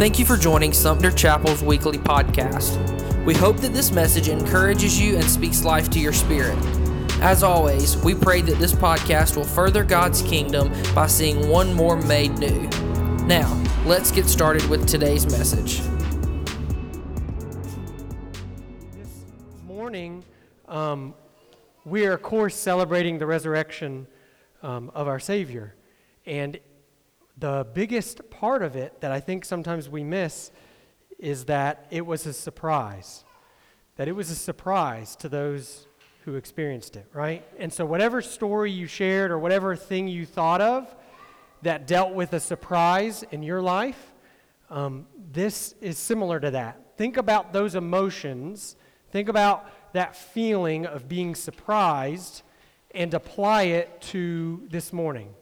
Thank 0.00 0.18
you 0.18 0.24
for 0.24 0.38
joining 0.38 0.72
Sumter 0.72 1.10
Chapel's 1.10 1.62
weekly 1.62 1.98
podcast. 1.98 3.26
We 3.26 3.34
hope 3.34 3.58
that 3.58 3.74
this 3.74 3.92
message 3.92 4.28
encourages 4.28 4.98
you 4.98 5.16
and 5.16 5.24
speaks 5.24 5.62
life 5.62 5.90
to 5.90 6.00
your 6.00 6.14
spirit. 6.14 6.56
As 7.20 7.42
always, 7.42 7.98
we 7.98 8.14
pray 8.14 8.40
that 8.40 8.58
this 8.58 8.72
podcast 8.72 9.36
will 9.36 9.44
further 9.44 9.84
God's 9.84 10.22
kingdom 10.22 10.72
by 10.94 11.06
seeing 11.06 11.50
one 11.50 11.74
more 11.74 11.96
made 11.98 12.38
new. 12.38 12.66
Now, 13.26 13.62
let's 13.84 14.10
get 14.10 14.24
started 14.24 14.66
with 14.70 14.88
today's 14.88 15.26
message. 15.26 15.82
This 18.92 19.24
morning, 19.66 20.24
um, 20.66 21.12
we 21.84 22.06
are, 22.06 22.12
of 22.12 22.22
course, 22.22 22.54
celebrating 22.54 23.18
the 23.18 23.26
resurrection 23.26 24.06
um, 24.62 24.90
of 24.94 25.08
our 25.08 25.20
Savior. 25.20 25.74
And 26.24 26.58
the 27.40 27.66
biggest 27.72 28.28
part 28.30 28.62
of 28.62 28.76
it 28.76 29.00
that 29.00 29.10
I 29.10 29.18
think 29.18 29.44
sometimes 29.44 29.88
we 29.88 30.04
miss 30.04 30.50
is 31.18 31.46
that 31.46 31.86
it 31.90 32.04
was 32.04 32.26
a 32.26 32.32
surprise. 32.32 33.24
That 33.96 34.08
it 34.08 34.12
was 34.12 34.30
a 34.30 34.34
surprise 34.34 35.16
to 35.16 35.28
those 35.28 35.86
who 36.24 36.34
experienced 36.34 36.96
it, 36.96 37.06
right? 37.14 37.44
And 37.58 37.72
so, 37.72 37.84
whatever 37.86 38.20
story 38.20 38.70
you 38.70 38.86
shared 38.86 39.30
or 39.30 39.38
whatever 39.38 39.74
thing 39.74 40.06
you 40.06 40.26
thought 40.26 40.60
of 40.60 40.94
that 41.62 41.86
dealt 41.86 42.12
with 42.12 42.34
a 42.34 42.40
surprise 42.40 43.24
in 43.30 43.42
your 43.42 43.62
life, 43.62 44.12
um, 44.68 45.06
this 45.32 45.74
is 45.80 45.98
similar 45.98 46.40
to 46.40 46.50
that. 46.52 46.96
Think 46.98 47.16
about 47.16 47.52
those 47.54 47.74
emotions, 47.74 48.76
think 49.10 49.28
about 49.30 49.70
that 49.94 50.14
feeling 50.14 50.84
of 50.84 51.08
being 51.08 51.34
surprised, 51.34 52.42
and 52.94 53.14
apply 53.14 53.62
it 53.64 54.00
to 54.02 54.62
this 54.70 54.92
morning. 54.92 55.34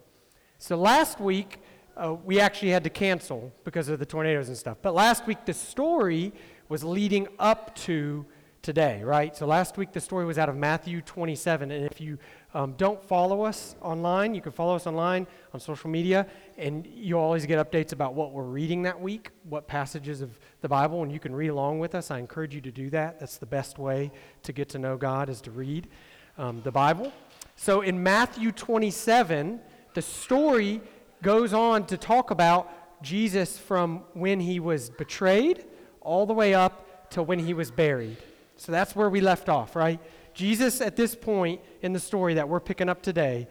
So, 0.58 0.76
last 0.76 1.20
week, 1.20 1.58
uh, 1.98 2.16
we 2.24 2.40
actually 2.40 2.70
had 2.70 2.84
to 2.84 2.90
cancel 2.90 3.52
because 3.64 3.88
of 3.88 3.98
the 3.98 4.06
tornadoes 4.06 4.48
and 4.48 4.56
stuff. 4.56 4.78
But 4.80 4.94
last 4.94 5.26
week, 5.26 5.44
the 5.44 5.52
story 5.52 6.32
was 6.68 6.84
leading 6.84 7.26
up 7.38 7.74
to 7.76 8.24
today, 8.62 9.02
right? 9.02 9.36
So 9.36 9.46
last 9.46 9.76
week, 9.76 9.92
the 9.92 10.00
story 10.00 10.24
was 10.24 10.38
out 10.38 10.48
of 10.48 10.56
Matthew 10.56 11.00
27. 11.00 11.70
And 11.70 11.84
if 11.84 12.00
you 12.00 12.18
um, 12.54 12.74
don't 12.76 13.02
follow 13.02 13.42
us 13.42 13.74
online, 13.80 14.34
you 14.34 14.40
can 14.40 14.52
follow 14.52 14.76
us 14.76 14.86
online 14.86 15.26
on 15.52 15.60
social 15.60 15.90
media, 15.90 16.26
and 16.56 16.86
you'll 16.86 17.20
always 17.20 17.46
get 17.46 17.58
updates 17.58 17.92
about 17.92 18.14
what 18.14 18.32
we're 18.32 18.42
reading 18.42 18.82
that 18.82 19.00
week, 19.00 19.30
what 19.48 19.66
passages 19.66 20.20
of 20.20 20.38
the 20.60 20.68
Bible, 20.68 21.02
and 21.02 21.10
you 21.10 21.18
can 21.18 21.34
read 21.34 21.48
along 21.48 21.78
with 21.78 21.94
us. 21.94 22.10
I 22.10 22.18
encourage 22.18 22.54
you 22.54 22.60
to 22.60 22.70
do 22.70 22.90
that. 22.90 23.18
That's 23.18 23.38
the 23.38 23.46
best 23.46 23.78
way 23.78 24.10
to 24.44 24.52
get 24.52 24.68
to 24.70 24.78
know 24.78 24.96
God 24.96 25.28
is 25.28 25.40
to 25.42 25.50
read 25.50 25.88
um, 26.36 26.60
the 26.62 26.72
Bible. 26.72 27.12
So 27.56 27.80
in 27.80 28.02
Matthew 28.02 28.52
27, 28.52 29.60
the 29.94 30.02
story 30.02 30.80
goes 31.22 31.52
on 31.52 31.86
to 31.86 31.96
talk 31.96 32.30
about 32.30 33.02
Jesus 33.02 33.58
from 33.58 34.04
when 34.12 34.40
he 34.40 34.60
was 34.60 34.90
betrayed 34.90 35.64
all 36.00 36.26
the 36.26 36.34
way 36.34 36.54
up 36.54 37.10
to 37.10 37.22
when 37.22 37.38
he 37.38 37.54
was 37.54 37.70
buried. 37.70 38.16
So 38.56 38.72
that's 38.72 38.96
where 38.96 39.08
we 39.08 39.20
left 39.20 39.48
off, 39.48 39.76
right? 39.76 40.00
Jesus, 40.34 40.80
at 40.80 40.96
this 40.96 41.14
point 41.14 41.60
in 41.82 41.92
the 41.92 42.00
story 42.00 42.34
that 42.34 42.48
we're 42.48 42.60
picking 42.60 42.88
up 42.88 43.02
today, 43.02 43.48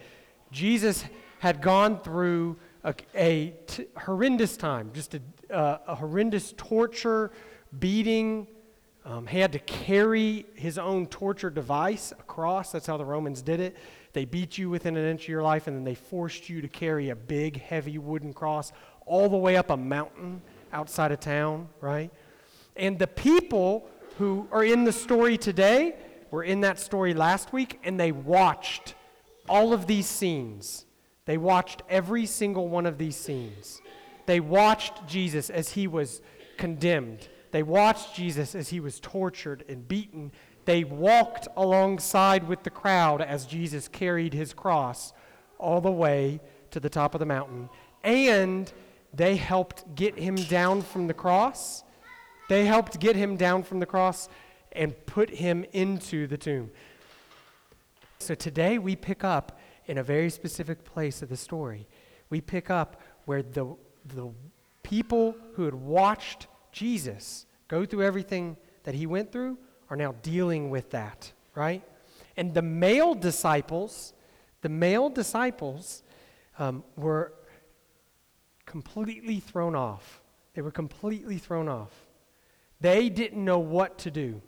Jesus 0.52 1.04
had 1.40 1.62
gone 1.62 2.00
through 2.00 2.58
a, 2.84 2.96
a 3.16 3.50
t- 3.68 3.86
horrendous 3.98 4.58
time, 4.58 4.92
just 4.94 5.16
a, 5.16 5.22
uh, 5.54 5.80
a 5.88 5.96
horrendous 5.96 6.54
torture, 6.58 7.32
beating. 7.80 8.48
Um, 9.06 9.28
he 9.28 9.40
had 9.40 9.52
to 9.54 9.60
carry 9.60 10.46
his 10.56 10.78
own 10.78 11.08
torture 11.08 11.50
device 11.50 12.12
across. 12.12 12.72
That's 12.72 12.88
how 12.88 12.98
the 12.98 13.06
Romans 13.06 13.42
did 13.42 13.60
it. 13.60 13.78
They 14.18 14.26
beat 14.26 14.58
you 14.58 14.72
within 14.72 14.98
an 14.98 15.06
inch 15.06 15.26
of 15.26 15.30
your 15.30 15.44
life, 15.44 15.68
and 15.68 15.78
then 15.78 15.84
they 15.84 15.94
forced 15.94 16.50
you 16.50 16.60
to 16.62 16.68
carry 16.68 17.12
a 17.12 17.16
big, 17.16 17.62
heavy 17.62 18.00
wooden 18.00 18.34
cross 18.34 18.72
all 19.06 19.30
the 19.30 19.38
way 19.38 19.58
up 19.58 19.70
a 19.70 19.78
mountain 19.78 20.42
outside 20.74 21.12
of 21.12 21.20
town, 21.20 21.70
right? 21.82 22.10
And 22.76 22.98
the 22.98 23.06
people 23.06 23.88
who 24.18 24.48
are 24.52 24.64
in 24.64 24.86
the 24.86 24.92
story 24.92 25.38
today 25.38 25.94
were 26.32 26.44
in 26.44 26.62
that 26.62 26.80
story 26.80 27.14
last 27.14 27.54
week, 27.54 27.80
and 27.84 28.00
they 28.00 28.12
watched 28.12 28.96
all 29.48 29.72
of 29.72 29.86
these 29.86 30.08
scenes. 30.08 30.88
They 31.26 31.38
watched 31.38 31.84
every 31.88 32.26
single 32.26 32.70
one 32.70 32.88
of 32.88 32.98
these 32.98 33.16
scenes. 33.16 33.84
They 34.26 34.40
watched 34.40 35.06
Jesus 35.06 35.52
as 35.52 35.74
he 35.74 35.86
was 35.86 36.24
condemned. 36.58 37.28
They 37.52 37.62
watched 37.62 38.16
Jesus 38.16 38.56
as 38.56 38.70
he 38.70 38.80
was 38.80 39.00
tortured 39.00 39.64
and 39.70 39.88
beaten 39.88 40.32
they 40.68 40.84
walked 40.84 41.48
alongside 41.56 42.46
with 42.46 42.64
the 42.64 42.70
crowd 42.70 43.22
as 43.22 43.46
Jesus 43.46 43.88
carried 43.88 44.34
his 44.34 44.54
cross 44.54 45.14
all 45.58 45.80
the 45.80 45.90
way 45.90 46.42
to 46.72 46.82
the 46.82 46.90
top 46.90 47.16
of 47.16 47.20
the 47.20 47.26
mountain. 47.26 47.70
And 48.04 48.72
they 49.14 49.38
helped 49.38 49.96
get 49.96 50.20
him 50.20 50.36
down 50.36 50.82
from 50.82 51.08
the 51.08 51.14
cross. 51.14 51.86
They 52.50 52.66
helped 52.66 53.00
get 53.00 53.16
him 53.16 53.38
down 53.38 53.64
from 53.64 53.80
the 53.80 53.86
cross 53.86 54.28
and 54.74 54.94
put 55.06 55.30
him 55.30 55.64
into 55.72 56.28
the 56.28 56.38
tomb. 56.38 56.70
So 58.20 58.36
today 58.36 58.78
we 58.78 58.98
pick 58.98 59.24
up 59.24 59.58
in 59.86 59.98
a 59.98 60.04
very 60.04 60.30
specific 60.30 60.84
place 60.84 61.22
of 61.22 61.30
the 61.30 61.38
story. 61.38 61.88
We 62.30 62.42
pick 62.42 62.70
up 62.70 63.02
where 63.24 63.42
the, 63.42 63.74
the 64.06 64.34
people 64.84 65.34
who 65.54 65.64
had 65.64 65.76
watched 65.76 66.48
Jesus 66.74 67.46
go 67.70 67.86
through 67.86 68.04
everything 68.04 68.58
that 68.84 68.96
he 68.96 69.06
went 69.06 69.32
through 69.32 69.58
are 69.90 69.98
now 69.98 70.16
dealing 70.22 70.70
with 70.70 70.92
that, 70.92 71.32
right? 71.56 71.84
And 72.36 72.54
the 72.54 72.62
male 72.62 73.14
disciples, 73.16 74.14
the 74.62 74.70
male 74.70 75.10
disciples 75.10 76.04
um, 76.60 76.84
were 76.96 77.34
completely 78.66 79.40
thrown 79.40 79.76
off. 79.76 80.22
They 80.54 80.62
were 80.62 80.72
completely 80.72 81.38
thrown 81.38 81.68
off. 81.68 81.92
They 82.80 83.10
didn't 83.10 83.44
know 83.44 83.60
what 83.60 83.98
to 84.00 84.12
do. 84.12 84.42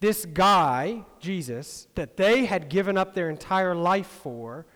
This 0.00 0.24
guy, 0.24 1.04
Jesus, 1.20 1.86
that 1.94 2.16
they 2.16 2.46
had 2.46 2.68
given 2.68 2.96
up 2.96 3.14
their 3.14 3.28
entire 3.28 3.74
life 3.74 4.06
for, 4.06 4.66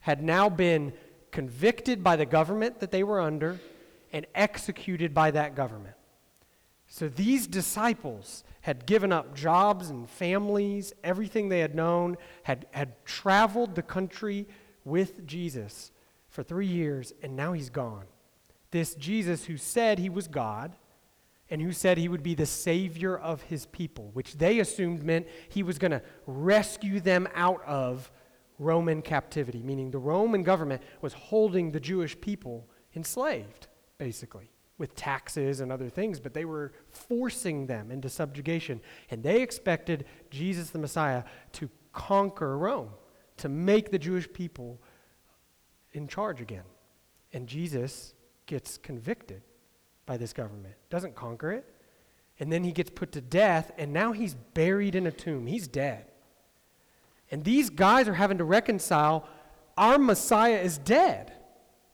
had 0.00 0.22
now 0.22 0.48
been 0.48 0.92
convicted 1.32 2.02
by 2.02 2.16
the 2.16 2.26
government 2.26 2.80
that 2.80 2.90
they 2.90 3.02
were 3.02 3.20
under 3.20 3.58
and 4.12 4.26
executed 4.34 5.12
by 5.12 5.30
that 5.32 5.54
government. 5.54 5.96
So 6.92 7.08
these 7.08 7.46
disciples 7.46 8.42
had 8.62 8.84
given 8.84 9.12
up 9.12 9.32
jobs 9.32 9.90
and 9.90 10.10
families, 10.10 10.92
everything 11.04 11.48
they 11.48 11.60
had 11.60 11.72
known, 11.72 12.16
had, 12.42 12.66
had 12.72 13.04
traveled 13.04 13.76
the 13.76 13.82
country 13.82 14.48
with 14.84 15.24
Jesus 15.24 15.92
for 16.28 16.42
three 16.42 16.66
years, 16.66 17.12
and 17.22 17.36
now 17.36 17.52
he's 17.52 17.70
gone. 17.70 18.06
This 18.72 18.96
Jesus 18.96 19.44
who 19.44 19.56
said 19.56 20.00
he 20.00 20.08
was 20.08 20.26
God 20.26 20.74
and 21.48 21.62
who 21.62 21.70
said 21.70 21.96
he 21.96 22.08
would 22.08 22.24
be 22.24 22.34
the 22.34 22.44
savior 22.44 23.16
of 23.16 23.42
his 23.42 23.66
people, 23.66 24.10
which 24.12 24.36
they 24.38 24.58
assumed 24.58 25.04
meant 25.04 25.28
he 25.48 25.62
was 25.62 25.78
going 25.78 25.92
to 25.92 26.02
rescue 26.26 26.98
them 26.98 27.28
out 27.36 27.62
of 27.66 28.10
Roman 28.58 29.00
captivity, 29.00 29.62
meaning 29.62 29.92
the 29.92 29.98
Roman 29.98 30.42
government 30.42 30.82
was 31.02 31.12
holding 31.12 31.70
the 31.70 31.80
Jewish 31.80 32.20
people 32.20 32.68
enslaved, 32.96 33.68
basically 33.96 34.50
with 34.80 34.96
taxes 34.96 35.60
and 35.60 35.70
other 35.70 35.88
things, 35.88 36.18
but 36.18 36.34
they 36.34 36.44
were 36.44 36.72
forcing 36.88 37.66
them 37.66 37.92
into 37.92 38.08
subjugation. 38.08 38.80
And 39.10 39.22
they 39.22 39.42
expected 39.42 40.06
Jesus 40.30 40.70
the 40.70 40.78
Messiah 40.78 41.22
to 41.52 41.70
conquer 41.92 42.58
Rome, 42.58 42.90
to 43.36 43.48
make 43.48 43.90
the 43.90 43.98
Jewish 43.98 44.32
people 44.32 44.80
in 45.92 46.08
charge 46.08 46.40
again. 46.40 46.64
And 47.32 47.46
Jesus 47.46 48.14
gets 48.46 48.78
convicted 48.78 49.42
by 50.06 50.16
this 50.16 50.32
government, 50.32 50.74
doesn't 50.88 51.14
conquer 51.14 51.52
it. 51.52 51.64
And 52.40 52.50
then 52.50 52.64
he 52.64 52.72
gets 52.72 52.90
put 52.90 53.12
to 53.12 53.20
death, 53.20 53.70
and 53.76 53.92
now 53.92 54.12
he's 54.12 54.34
buried 54.34 54.94
in 54.94 55.06
a 55.06 55.12
tomb. 55.12 55.46
He's 55.46 55.68
dead. 55.68 56.06
And 57.30 57.44
these 57.44 57.68
guys 57.70 58.08
are 58.08 58.14
having 58.14 58.38
to 58.38 58.44
reconcile 58.44 59.28
our 59.76 59.98
Messiah 59.98 60.58
is 60.58 60.78
dead. 60.78 61.32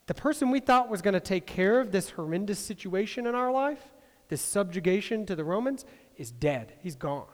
The 0.06 0.14
person 0.14 0.50
we 0.50 0.61
thought 0.61 0.88
was 0.88 1.03
going 1.03 1.14
to 1.14 1.20
take 1.20 1.47
care 1.47 1.81
of 1.81 1.91
this 1.91 2.11
horrendous 2.11 2.58
situation 2.58 3.26
in 3.26 3.35
our 3.35 3.50
life, 3.50 3.93
this 4.29 4.41
subjugation 4.41 5.26
to 5.26 5.35
the 5.35 5.44
Romans, 5.44 5.85
is 6.17 6.31
dead. 6.31 6.75
He's 6.81 6.97
gone. 6.97 7.26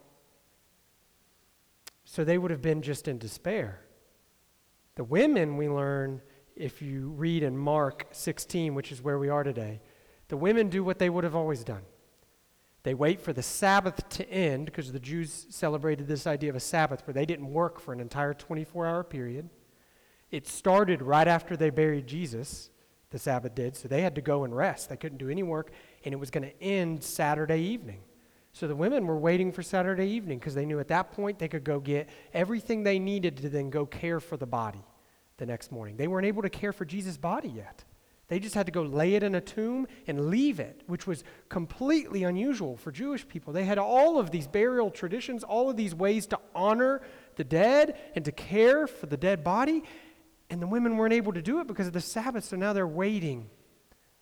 So 2.04 2.24
they 2.24 2.38
would 2.38 2.50
have 2.50 2.62
been 2.62 2.82
just 2.82 3.08
in 3.08 3.18
despair. 3.18 3.80
The 4.94 5.04
women, 5.04 5.56
we 5.56 5.68
learn, 5.68 6.20
if 6.56 6.82
you 6.82 7.10
read 7.10 7.42
in 7.42 7.56
Mark 7.56 8.06
16, 8.12 8.74
which 8.74 8.92
is 8.92 9.02
where 9.02 9.18
we 9.18 9.28
are 9.28 9.42
today, 9.42 9.80
the 10.28 10.36
women 10.36 10.68
do 10.68 10.82
what 10.82 10.98
they 10.98 11.10
would 11.10 11.24
have 11.24 11.36
always 11.36 11.64
done. 11.64 11.82
They 12.84 12.94
wait 12.94 13.20
for 13.20 13.32
the 13.32 13.42
Sabbath 13.42 14.08
to 14.10 14.28
end 14.28 14.66
because 14.66 14.90
the 14.90 14.98
Jews 14.98 15.46
celebrated 15.50 16.08
this 16.08 16.26
idea 16.26 16.50
of 16.50 16.56
a 16.56 16.60
Sabbath 16.60 17.06
where 17.06 17.14
they 17.14 17.26
didn't 17.26 17.52
work 17.52 17.80
for 17.80 17.92
an 17.92 18.00
entire 18.00 18.34
24 18.34 18.86
hour 18.86 19.04
period. 19.04 19.50
It 20.32 20.48
started 20.48 21.02
right 21.02 21.28
after 21.28 21.56
they 21.56 21.70
buried 21.70 22.08
Jesus, 22.08 22.70
the 23.10 23.18
Sabbath 23.18 23.54
did, 23.54 23.76
so 23.76 23.86
they 23.86 24.00
had 24.00 24.14
to 24.16 24.22
go 24.22 24.44
and 24.44 24.56
rest. 24.56 24.88
They 24.88 24.96
couldn't 24.96 25.18
do 25.18 25.28
any 25.28 25.42
work, 25.42 25.70
and 26.04 26.12
it 26.12 26.16
was 26.16 26.30
going 26.30 26.44
to 26.44 26.62
end 26.62 27.04
Saturday 27.04 27.60
evening. 27.60 28.00
So 28.54 28.66
the 28.66 28.74
women 28.74 29.06
were 29.06 29.18
waiting 29.18 29.52
for 29.52 29.62
Saturday 29.62 30.08
evening 30.08 30.38
because 30.38 30.54
they 30.54 30.66
knew 30.66 30.80
at 30.80 30.88
that 30.88 31.12
point 31.12 31.38
they 31.38 31.48
could 31.48 31.64
go 31.64 31.80
get 31.80 32.08
everything 32.34 32.82
they 32.82 32.98
needed 32.98 33.36
to 33.38 33.48
then 33.48 33.70
go 33.70 33.86
care 33.86 34.20
for 34.20 34.36
the 34.36 34.46
body 34.46 34.84
the 35.36 35.46
next 35.46 35.70
morning. 35.70 35.96
They 35.96 36.08
weren't 36.08 36.26
able 36.26 36.42
to 36.42 36.50
care 36.50 36.72
for 36.72 36.84
Jesus' 36.84 37.16
body 37.16 37.48
yet. 37.48 37.84
They 38.28 38.38
just 38.38 38.54
had 38.54 38.66
to 38.66 38.72
go 38.72 38.82
lay 38.82 39.14
it 39.14 39.22
in 39.22 39.34
a 39.34 39.40
tomb 39.42 39.86
and 40.06 40.30
leave 40.30 40.58
it, 40.58 40.82
which 40.86 41.06
was 41.06 41.24
completely 41.50 42.24
unusual 42.24 42.78
for 42.78 42.90
Jewish 42.90 43.28
people. 43.28 43.52
They 43.52 43.64
had 43.64 43.78
all 43.78 44.18
of 44.18 44.30
these 44.30 44.46
burial 44.46 44.90
traditions, 44.90 45.44
all 45.44 45.68
of 45.68 45.76
these 45.76 45.94
ways 45.94 46.26
to 46.28 46.38
honor 46.54 47.02
the 47.36 47.44
dead 47.44 47.98
and 48.14 48.24
to 48.24 48.32
care 48.32 48.86
for 48.86 49.04
the 49.04 49.18
dead 49.18 49.44
body. 49.44 49.82
And 50.52 50.60
the 50.60 50.66
women 50.66 50.98
weren't 50.98 51.14
able 51.14 51.32
to 51.32 51.40
do 51.40 51.60
it 51.60 51.66
because 51.66 51.86
of 51.86 51.94
the 51.94 52.00
Sabbath, 52.02 52.44
so 52.44 52.58
now 52.58 52.74
they're 52.74 52.86
waiting. 52.86 53.48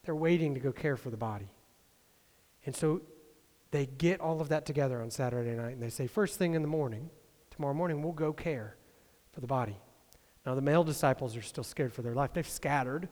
They're 0.04 0.14
waiting 0.14 0.54
to 0.54 0.60
go 0.60 0.70
care 0.70 0.96
for 0.96 1.10
the 1.10 1.16
body. 1.16 1.48
And 2.64 2.76
so 2.76 3.00
they 3.72 3.86
get 3.86 4.20
all 4.20 4.40
of 4.40 4.50
that 4.50 4.64
together 4.64 5.02
on 5.02 5.10
Saturday 5.10 5.56
night 5.56 5.72
and 5.72 5.82
they 5.82 5.90
say, 5.90 6.06
first 6.06 6.38
thing 6.38 6.54
in 6.54 6.62
the 6.62 6.68
morning, 6.68 7.10
tomorrow 7.50 7.74
morning, 7.74 8.00
we'll 8.00 8.12
go 8.12 8.32
care 8.32 8.76
for 9.32 9.40
the 9.40 9.48
body. 9.48 9.76
Now, 10.46 10.54
the 10.54 10.62
male 10.62 10.84
disciples 10.84 11.36
are 11.36 11.42
still 11.42 11.64
scared 11.64 11.92
for 11.92 12.02
their 12.02 12.14
life. 12.14 12.32
They've 12.32 12.48
scattered, 12.48 13.08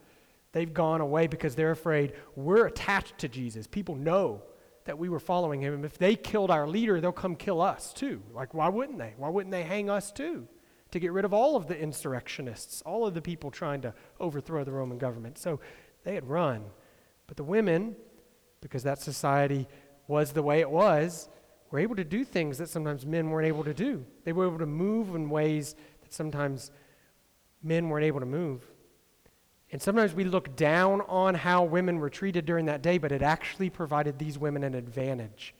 they've 0.52 0.72
gone 0.72 1.00
away 1.00 1.26
because 1.26 1.56
they're 1.56 1.72
afraid 1.72 2.12
we're 2.36 2.66
attached 2.66 3.18
to 3.18 3.28
Jesus. 3.28 3.66
People 3.66 3.96
know 3.96 4.42
that 4.84 4.96
we 4.96 5.08
were 5.08 5.18
following 5.18 5.60
him. 5.60 5.74
And 5.74 5.84
if 5.84 5.98
they 5.98 6.14
killed 6.14 6.52
our 6.52 6.68
leader, 6.68 7.00
they'll 7.00 7.10
come 7.10 7.34
kill 7.34 7.60
us 7.60 7.92
too. 7.92 8.22
Like, 8.32 8.54
why 8.54 8.68
wouldn't 8.68 8.98
they? 8.98 9.14
Why 9.16 9.28
wouldn't 9.28 9.50
they 9.50 9.64
hang 9.64 9.90
us 9.90 10.12
too? 10.12 10.46
To 10.92 10.98
get 10.98 11.12
rid 11.12 11.24
of 11.24 11.34
all 11.34 11.54
of 11.54 11.66
the 11.66 11.78
insurrectionists, 11.78 12.82
all 12.82 13.06
of 13.06 13.14
the 13.14 13.20
people 13.20 13.50
trying 13.50 13.82
to 13.82 13.94
overthrow 14.20 14.64
the 14.64 14.72
Roman 14.72 14.98
government. 14.98 15.38
So 15.38 15.60
they 16.04 16.14
had 16.14 16.28
run. 16.28 16.64
But 17.26 17.36
the 17.36 17.44
women, 17.44 17.94
because 18.60 18.82
that 18.84 18.98
society 19.00 19.68
was 20.06 20.32
the 20.32 20.42
way 20.42 20.60
it 20.60 20.70
was, 20.70 21.28
were 21.70 21.78
able 21.78 21.96
to 21.96 22.04
do 22.04 22.24
things 22.24 22.58
that 22.58 22.70
sometimes 22.70 23.04
men 23.04 23.28
weren't 23.28 23.46
able 23.46 23.64
to 23.64 23.74
do. 23.74 24.04
They 24.24 24.32
were 24.32 24.46
able 24.46 24.58
to 24.58 24.66
move 24.66 25.14
in 25.14 25.28
ways 25.28 25.74
that 26.00 26.12
sometimes 26.12 26.70
men 27.62 27.88
weren't 27.88 28.06
able 28.06 28.20
to 28.20 28.26
move. 28.26 28.66
And 29.70 29.82
sometimes 29.82 30.14
we 30.14 30.24
look 30.24 30.56
down 30.56 31.02
on 31.02 31.34
how 31.34 31.64
women 31.64 31.98
were 31.98 32.08
treated 32.08 32.46
during 32.46 32.66
that 32.66 32.80
day, 32.80 32.96
but 32.96 33.12
it 33.12 33.20
actually 33.20 33.68
provided 33.68 34.18
these 34.18 34.38
women 34.38 34.64
an 34.64 34.74
advantage. 34.74 35.54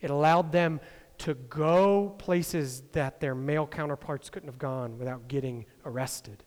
It 0.00 0.08
allowed 0.08 0.50
them 0.50 0.80
to 1.18 1.34
go 1.34 2.14
places 2.18 2.82
that 2.92 3.20
their 3.20 3.34
male 3.34 3.66
counterparts 3.66 4.30
couldn't 4.30 4.48
have 4.48 4.58
gone 4.58 4.98
without 4.98 5.28
getting 5.28 5.66
arrested. 5.84 6.44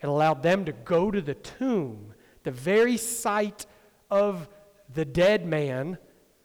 It 0.00 0.06
allowed 0.06 0.42
them 0.42 0.64
to 0.64 0.72
go 0.72 1.10
to 1.10 1.20
the 1.20 1.34
tomb, 1.34 2.14
the 2.42 2.50
very 2.50 2.96
site 2.96 3.66
of 4.10 4.48
the 4.92 5.04
dead 5.04 5.46
man 5.46 5.98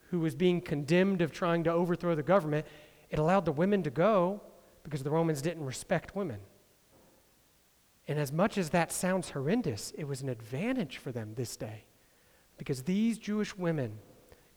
who 0.09 0.19
was 0.19 0.35
being 0.35 0.61
condemned 0.61 1.21
of 1.21 1.31
trying 1.31 1.63
to 1.65 1.71
overthrow 1.71 2.15
the 2.15 2.23
government. 2.23 2.65
It 3.09 3.19
allowed 3.19 3.45
the 3.45 3.51
women 3.51 3.83
to 3.83 3.89
go 3.89 4.41
because 4.83 5.03
the 5.03 5.11
Romans 5.11 5.41
didn't 5.41 5.65
respect 5.65 6.15
women. 6.15 6.39
And 8.07 8.17
as 8.17 8.31
much 8.31 8.57
as 8.57 8.71
that 8.71 8.91
sounds 8.91 9.29
horrendous, 9.29 9.93
it 9.97 10.05
was 10.05 10.21
an 10.21 10.29
advantage 10.29 10.97
for 10.97 11.11
them 11.11 11.33
this 11.35 11.55
day 11.55 11.83
because 12.57 12.83
these 12.83 13.19
Jewish 13.19 13.55
women 13.55 13.99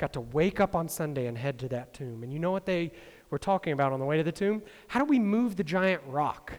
got 0.02 0.12
to 0.12 0.20
wake 0.20 0.58
up 0.58 0.74
on 0.74 0.88
Sunday 0.88 1.28
and 1.28 1.38
head 1.38 1.60
to 1.60 1.68
that 1.68 1.94
tomb. 1.94 2.24
And 2.24 2.32
you 2.32 2.40
know 2.40 2.50
what 2.50 2.66
they 2.66 2.90
were 3.30 3.38
talking 3.38 3.72
about 3.72 3.92
on 3.92 4.00
the 4.00 4.04
way 4.04 4.16
to 4.16 4.24
the 4.24 4.32
tomb? 4.32 4.60
How 4.88 4.98
do 4.98 5.04
we 5.04 5.20
move 5.20 5.54
the 5.54 5.62
giant 5.62 6.02
rock? 6.08 6.54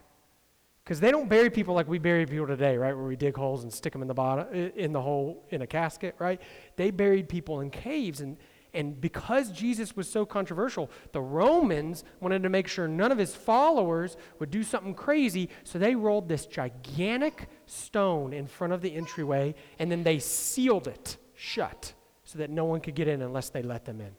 Because 0.82 1.02
they 1.02 1.12
don't 1.12 1.28
bury 1.28 1.50
people 1.50 1.74
like 1.76 1.90
we 1.90 2.00
bury 2.00 2.26
people 2.26 2.48
today, 2.48 2.78
right? 2.78 2.96
Where 2.96 3.06
we 3.06 3.18
dig 3.18 3.36
holes 3.36 3.64
and 3.64 3.74
stick 3.74 3.92
them 3.92 4.02
in 4.02 4.08
the 4.08 4.14
bottom, 4.14 4.48
uh, 4.48 4.82
in 4.82 4.94
the 4.94 5.02
hole 5.02 5.46
in 5.50 5.62
a 5.62 5.68
casket, 5.68 6.16
right? 6.20 6.42
They 6.78 6.90
buried 6.90 7.28
people 7.28 7.60
in 7.60 7.70
caves, 7.70 8.22
and 8.22 8.38
and 8.74 9.00
because 9.00 9.52
Jesus 9.52 9.96
was 9.96 10.10
so 10.10 10.26
controversial, 10.26 10.90
the 11.12 11.22
Romans 11.22 12.06
wanted 12.22 12.44
to 12.44 12.50
make 12.50 12.68
sure 12.68 12.88
none 12.88 13.12
of 13.12 13.18
his 13.18 13.36
followers 13.36 14.16
would 14.40 14.52
do 14.52 14.64
something 14.64 14.96
crazy, 14.96 15.50
so 15.64 15.78
they 15.78 15.96
rolled 15.96 16.28
this 16.28 16.46
gigantic 16.46 17.50
stone 17.66 18.34
in 18.34 18.48
front 18.48 18.74
of 18.74 18.82
the 18.82 18.96
entryway, 18.96 19.54
and 19.80 19.92
then 19.92 20.04
they 20.04 20.18
sealed 20.18 20.88
it 20.88 21.18
shut 21.36 21.94
so 22.24 22.40
that 22.40 22.50
no 22.50 22.66
one 22.66 22.80
could 22.80 22.96
get 22.96 23.08
in 23.08 23.22
unless 23.22 23.50
they 23.50 23.62
let 23.62 23.86
them 23.86 24.02
in. 24.02 24.12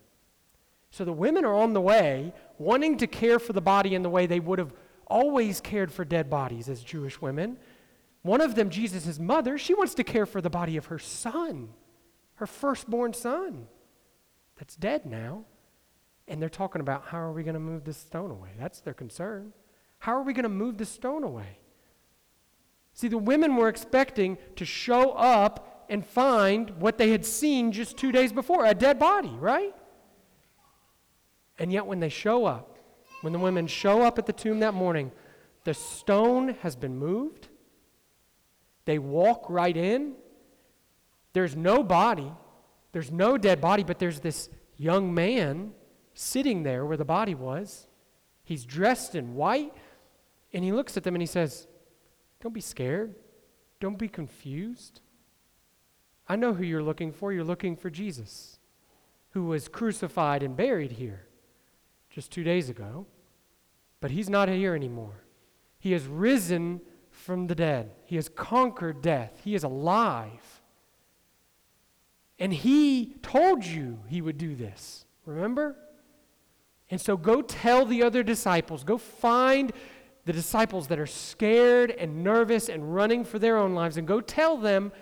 So 0.91 1.05
the 1.05 1.13
women 1.13 1.45
are 1.45 1.55
on 1.55 1.73
the 1.73 1.81
way, 1.81 2.33
wanting 2.59 2.99
to 2.99 3.07
care 3.07 3.39
for 3.39 3.53
the 3.53 3.61
body 3.61 3.95
in 3.95 4.03
the 4.03 4.11
way 4.11 4.27
they 4.27 4.41
would 4.41 4.59
have 4.59 4.73
always 5.07 5.61
cared 5.61 5.93
for 5.93 6.05
dead 6.05 6.31
bodies 6.31 6.69
as 6.69 6.83
Jewish 6.83 7.21
women. 7.21 7.57
One 8.23 8.41
of 8.41 8.55
them, 8.55 8.71
Jesus' 8.71 9.19
mother, 9.19 9.59
she 9.59 9.75
wants 9.75 9.95
to 9.97 10.05
care 10.05 10.27
for 10.27 10.41
the 10.41 10.51
body 10.51 10.77
of 10.77 10.87
her 10.87 10.99
son, 10.99 11.71
her 12.37 12.47
firstborn 12.47 13.13
son 13.13 13.67
that's 14.57 14.77
dead 14.77 15.05
now. 15.05 15.45
And 16.27 16.41
they're 16.41 16.49
talking 16.49 16.81
about 16.81 17.05
how 17.07 17.19
are 17.19 17.33
we 17.33 17.43
going 17.43 17.55
to 17.55 17.61
move 17.61 17.85
this 17.85 17.99
stone 17.99 18.31
away? 18.31 18.51
That's 18.59 18.81
their 18.81 18.95
concern. 18.95 19.53
How 19.99 20.13
are 20.13 20.23
we 20.23 20.33
going 20.33 20.45
to 20.45 20.49
move 20.49 20.79
the 20.79 20.87
stone 20.87 21.23
away? 21.23 21.59
See, 22.95 23.09
the 23.09 23.19
women 23.19 23.57
were 23.57 23.69
expecting 23.69 24.39
to 24.57 24.65
show 24.65 25.13
and 25.89 26.05
find 26.05 26.71
what 26.79 26.99
they 26.99 27.11
had 27.11 27.25
seen 27.25 27.73
just 27.73 27.97
two 27.97 28.13
days 28.13 28.33
before 28.33 28.65
a 28.65 28.75
dead 28.75 28.99
body, 28.99 29.35
right? 29.39 29.75
And 31.59 31.73
yet, 31.73 31.87
when 31.87 32.01
they 32.01 32.09
show 32.09 32.47
up, 32.47 32.79
when 33.21 33.33
the 33.33 33.39
women 33.39 33.67
show 33.67 34.03
up 34.03 34.19
at 34.19 34.27
the 34.27 34.33
tomb 34.33 34.61
that 34.61 34.75
morning, 34.75 35.13
the 35.65 35.75
stone 35.75 36.57
has 36.63 36.77
been 36.77 36.97
moved. 36.97 37.49
They 38.85 38.99
walk 38.99 39.47
right 39.49 39.77
in. 39.77 40.15
There's 41.33 41.57
no 41.57 41.83
body. 41.83 42.31
There's 42.93 43.11
no 43.11 43.39
dead 43.39 43.61
body, 43.61 43.83
but 43.83 43.99
there's 43.99 44.21
this 44.21 44.51
young 44.77 45.15
man 45.15 45.73
sitting 46.13 46.63
there 46.63 46.85
where 46.85 46.97
the 46.97 47.05
body 47.05 47.35
was. 47.35 47.89
He's 48.45 48.65
dressed 48.65 49.15
in 49.15 49.35
white, 49.35 49.73
and 50.53 50.63
he 50.63 50.73
looks 50.73 50.97
at 50.97 51.03
them 51.03 51.15
and 51.15 51.23
he 51.23 51.27
says, 51.27 51.67
Don't 52.41 52.53
be 52.53 52.61
scared. 52.61 53.15
Don't 53.81 53.99
be 53.99 54.09
confused. 54.09 55.01
I 56.29 56.37
know 56.37 56.55
who 56.55 56.65
you're 56.65 56.83
looking 56.83 57.13
for. 57.13 57.33
You're 57.33 57.45
looking 57.45 57.77
for 57.77 57.91
Jesus, 57.91 58.59
who 59.31 59.45
was 59.45 59.69
crucified 59.69 60.43
and 60.43 60.57
buried 60.57 60.93
here 60.93 61.27
just 62.11 62.31
two 62.31 62.45
days 62.45 62.69
ago. 62.69 63.07
But 64.01 64.11
he's 64.11 64.31
not 64.31 64.49
here 64.49 64.75
anymore. 64.75 65.25
He 65.79 65.93
has 65.93 66.07
risen 66.07 66.81
from 67.11 67.47
the 67.47 67.55
dead, 67.55 67.93
he 68.05 68.17
has 68.17 68.29
conquered 68.29 69.01
death, 69.01 69.41
he 69.45 69.55
is 69.55 69.63
alive. 69.63 70.61
And 72.39 72.53
he 72.53 73.15
told 73.23 73.65
you 73.65 74.01
he 74.09 74.21
would 74.21 74.37
do 74.37 74.57
this. 74.57 75.07
Remember? 75.25 75.77
And 76.91 77.01
so 77.01 77.17
go 77.17 77.41
tell 77.41 77.87
the 77.87 78.03
other 78.03 78.23
disciples, 78.23 78.83
go 78.83 78.99
find 78.99 79.73
the 80.25 80.33
disciples 80.33 80.89
that 80.89 80.99
are 80.99 81.07
scared 81.07 81.91
and 81.93 82.25
nervous 82.25 82.69
and 82.69 82.95
running 82.95 83.25
for 83.25 83.39
their 83.39 83.57
own 83.57 83.75
lives, 83.75 83.97
and 83.97 84.07
go 84.07 84.21
tell 84.21 84.57
them 84.57 84.93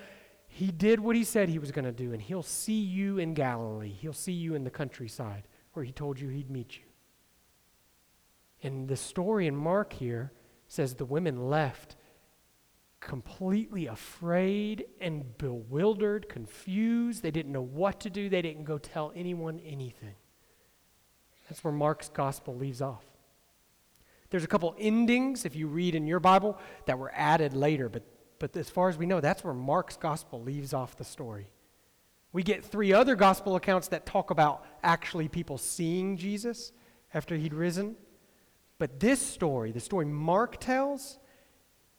he 0.55 0.71
did 0.71 1.01
what 1.01 1.17
he 1.17 1.25
said 1.25 1.49
he 1.49 1.59
was 1.59 1.73
going 1.73 1.87
to 1.87 1.93
do, 1.93 2.13
and 2.13 2.21
he'll 2.21 2.43
see 2.43 2.81
you 2.81 3.17
in 3.17 3.33
Galilee. 3.33 3.89
He'll 3.89 4.13
see 4.13 4.33
you 4.33 4.55
in 4.55 4.65
the 4.65 4.71
countryside 4.71 5.49
where 5.73 5.83
he 5.83 5.93
told 5.93 6.21
you 6.21 6.29
he'd 6.29 6.51
meet 6.51 6.77
you. 6.77 6.83
And 8.63 8.87
the 8.87 8.97
story 8.97 9.47
in 9.47 9.57
Mark 9.57 9.95
here 9.95 10.31
says 10.69 10.95
the 10.95 11.07
women 11.07 11.49
left 11.49 11.97
completely 13.01 13.87
afraid 13.87 14.85
and 15.01 15.37
bewildered, 15.39 16.29
confused. 16.29 17.23
They 17.23 17.31
didn't 17.31 17.53
know 17.53 17.63
what 17.63 18.01
to 18.01 18.11
do. 18.11 18.29
They 18.29 18.43
didn't 18.43 18.65
go 18.65 18.77
tell 18.77 19.11
anyone 19.17 19.59
anything. 19.61 20.15
That's 21.49 21.65
where 21.65 21.73
Mark's 21.73 22.11
gospel 22.11 22.55
leaves 22.55 22.83
off. 22.83 23.05
There's 24.29 24.45
a 24.45 24.49
couple 24.49 24.77
endings, 24.79 25.47
if 25.47 25.57
you 25.57 25.67
read 25.67 25.95
in 25.95 26.07
your 26.07 26.21
Bible, 26.21 26.59
that 26.85 26.99
were 26.99 27.11
added 27.15 27.55
later, 27.55 27.89
but, 27.89 28.03
but 28.43 28.57
as 28.57 28.69
far 28.69 28.89
as 28.89 28.99
we 28.99 29.07
know, 29.07 29.21
that's 29.21 29.45
where 29.45 29.55
Mark's 29.55 29.97
gospel 29.97 30.43
leaves 30.43 30.75
off 30.75 30.97
the 30.97 31.05
story. 31.05 31.47
We 32.33 32.43
get 32.43 32.65
three 32.65 32.93
other 32.93 33.15
gospel 33.15 33.55
accounts 33.55 33.87
that 33.89 34.05
talk 34.05 34.33
about 34.33 34.67
actually 34.83 35.29
people 35.29 35.59
seeing 35.59 36.17
Jesus 36.17 36.73
after 37.15 37.37
he'd 37.37 37.55
risen. 37.55 37.95
But 38.79 38.99
this 38.99 39.23
story, 39.23 39.71
the 39.71 39.79
story 39.79 40.07
Mark 40.07 40.59
tells, 40.59 41.21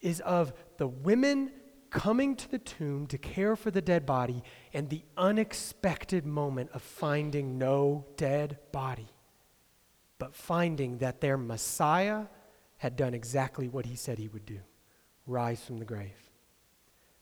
is 0.02 0.20
of 0.20 0.52
the 0.76 0.86
women 0.86 1.50
coming 1.90 2.36
to 2.36 2.52
the 2.52 2.60
tomb 2.60 3.08
to 3.08 3.18
care 3.18 3.56
for 3.56 3.72
the 3.72 3.82
dead 3.82 4.06
body 4.06 4.44
and 4.74 4.90
the 4.90 5.06
unexpected 5.16 6.26
moment 6.26 6.72
of 6.74 6.82
finding 6.82 7.58
no 7.58 8.06
dead 8.18 8.60
body, 8.74 9.08
but 10.20 10.36
finding 10.36 10.98
that 10.98 11.22
their 11.22 11.38
Messiah 11.38 12.26
had 12.76 12.98
done 12.98 13.14
exactly 13.14 13.70
what 13.70 13.86
he 13.86 13.96
said 13.96 14.18
he 14.18 14.28
would 14.28 14.46
do 14.46 14.60
rise 15.26 15.64
from 15.64 15.78
the 15.78 15.86
grave. 15.86 16.23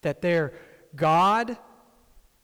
That 0.02 0.22
their 0.22 0.54
God 0.96 1.58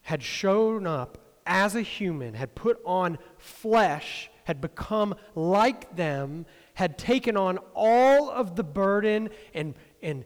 had 0.02 0.24
shown 0.24 0.88
up 0.88 1.18
as 1.46 1.76
a 1.76 1.82
human, 1.82 2.34
had 2.34 2.56
put 2.56 2.80
on 2.86 3.18
flesh, 3.38 4.30
had 4.44 4.62
become 4.62 5.16
like 5.36 5.96
them, 5.96 6.46
had 6.74 6.98
taken 6.98 7.36
on 7.36 7.58
all 7.74 8.30
of 8.30 8.56
the 8.56 8.64
burden 8.64 9.30
and 9.54 9.76
and 10.02 10.26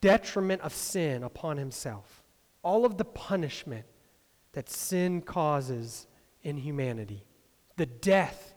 detriment 0.00 0.60
of 0.62 0.72
sin 0.72 1.22
upon 1.22 1.56
himself. 1.56 2.22
All 2.62 2.84
of 2.84 2.98
the 2.98 3.04
punishment 3.04 3.86
that 4.52 4.68
sin 4.68 5.22
causes 5.22 6.06
in 6.42 6.56
humanity, 6.56 7.24
the 7.76 7.86
death 7.86 8.54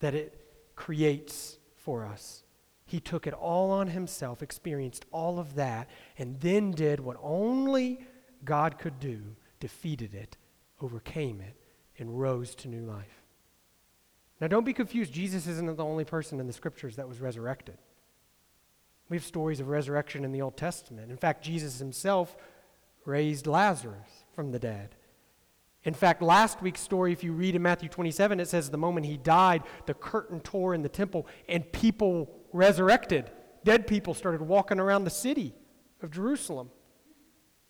that 0.00 0.14
it 0.14 0.40
creates 0.76 1.58
for 1.76 2.06
us. 2.06 2.42
He 2.88 3.00
took 3.00 3.26
it 3.26 3.34
all 3.34 3.70
on 3.70 3.88
himself, 3.88 4.42
experienced 4.42 5.04
all 5.12 5.38
of 5.38 5.56
that, 5.56 5.90
and 6.16 6.40
then 6.40 6.70
did 6.70 7.00
what 7.00 7.18
only 7.22 8.00
God 8.46 8.78
could 8.78 8.98
do, 8.98 9.20
defeated 9.60 10.14
it, 10.14 10.38
overcame 10.80 11.42
it, 11.42 11.54
and 11.98 12.18
rose 12.18 12.54
to 12.54 12.68
new 12.68 12.80
life. 12.80 13.22
Now, 14.40 14.46
don't 14.46 14.64
be 14.64 14.72
confused. 14.72 15.12
Jesus 15.12 15.46
isn't 15.46 15.76
the 15.76 15.84
only 15.84 16.06
person 16.06 16.40
in 16.40 16.46
the 16.46 16.52
scriptures 16.52 16.96
that 16.96 17.06
was 17.06 17.20
resurrected. 17.20 17.76
We 19.10 19.18
have 19.18 19.24
stories 19.24 19.60
of 19.60 19.68
resurrection 19.68 20.24
in 20.24 20.32
the 20.32 20.40
Old 20.40 20.56
Testament. 20.56 21.10
In 21.10 21.18
fact, 21.18 21.44
Jesus 21.44 21.78
himself 21.78 22.38
raised 23.04 23.46
Lazarus 23.46 24.24
from 24.34 24.50
the 24.50 24.58
dead. 24.58 24.94
In 25.88 25.94
fact, 25.94 26.20
last 26.20 26.60
week's 26.60 26.82
story, 26.82 27.14
if 27.14 27.24
you 27.24 27.32
read 27.32 27.54
in 27.54 27.62
Matthew 27.62 27.88
27, 27.88 28.40
it 28.40 28.46
says 28.46 28.68
the 28.68 28.76
moment 28.76 29.06
he 29.06 29.16
died, 29.16 29.62
the 29.86 29.94
curtain 29.94 30.38
tore 30.38 30.74
in 30.74 30.82
the 30.82 30.88
temple 30.90 31.26
and 31.48 31.72
people 31.72 32.28
resurrected. 32.52 33.30
Dead 33.64 33.86
people 33.86 34.12
started 34.12 34.42
walking 34.42 34.78
around 34.80 35.04
the 35.04 35.10
city 35.10 35.54
of 36.02 36.10
Jerusalem. 36.10 36.68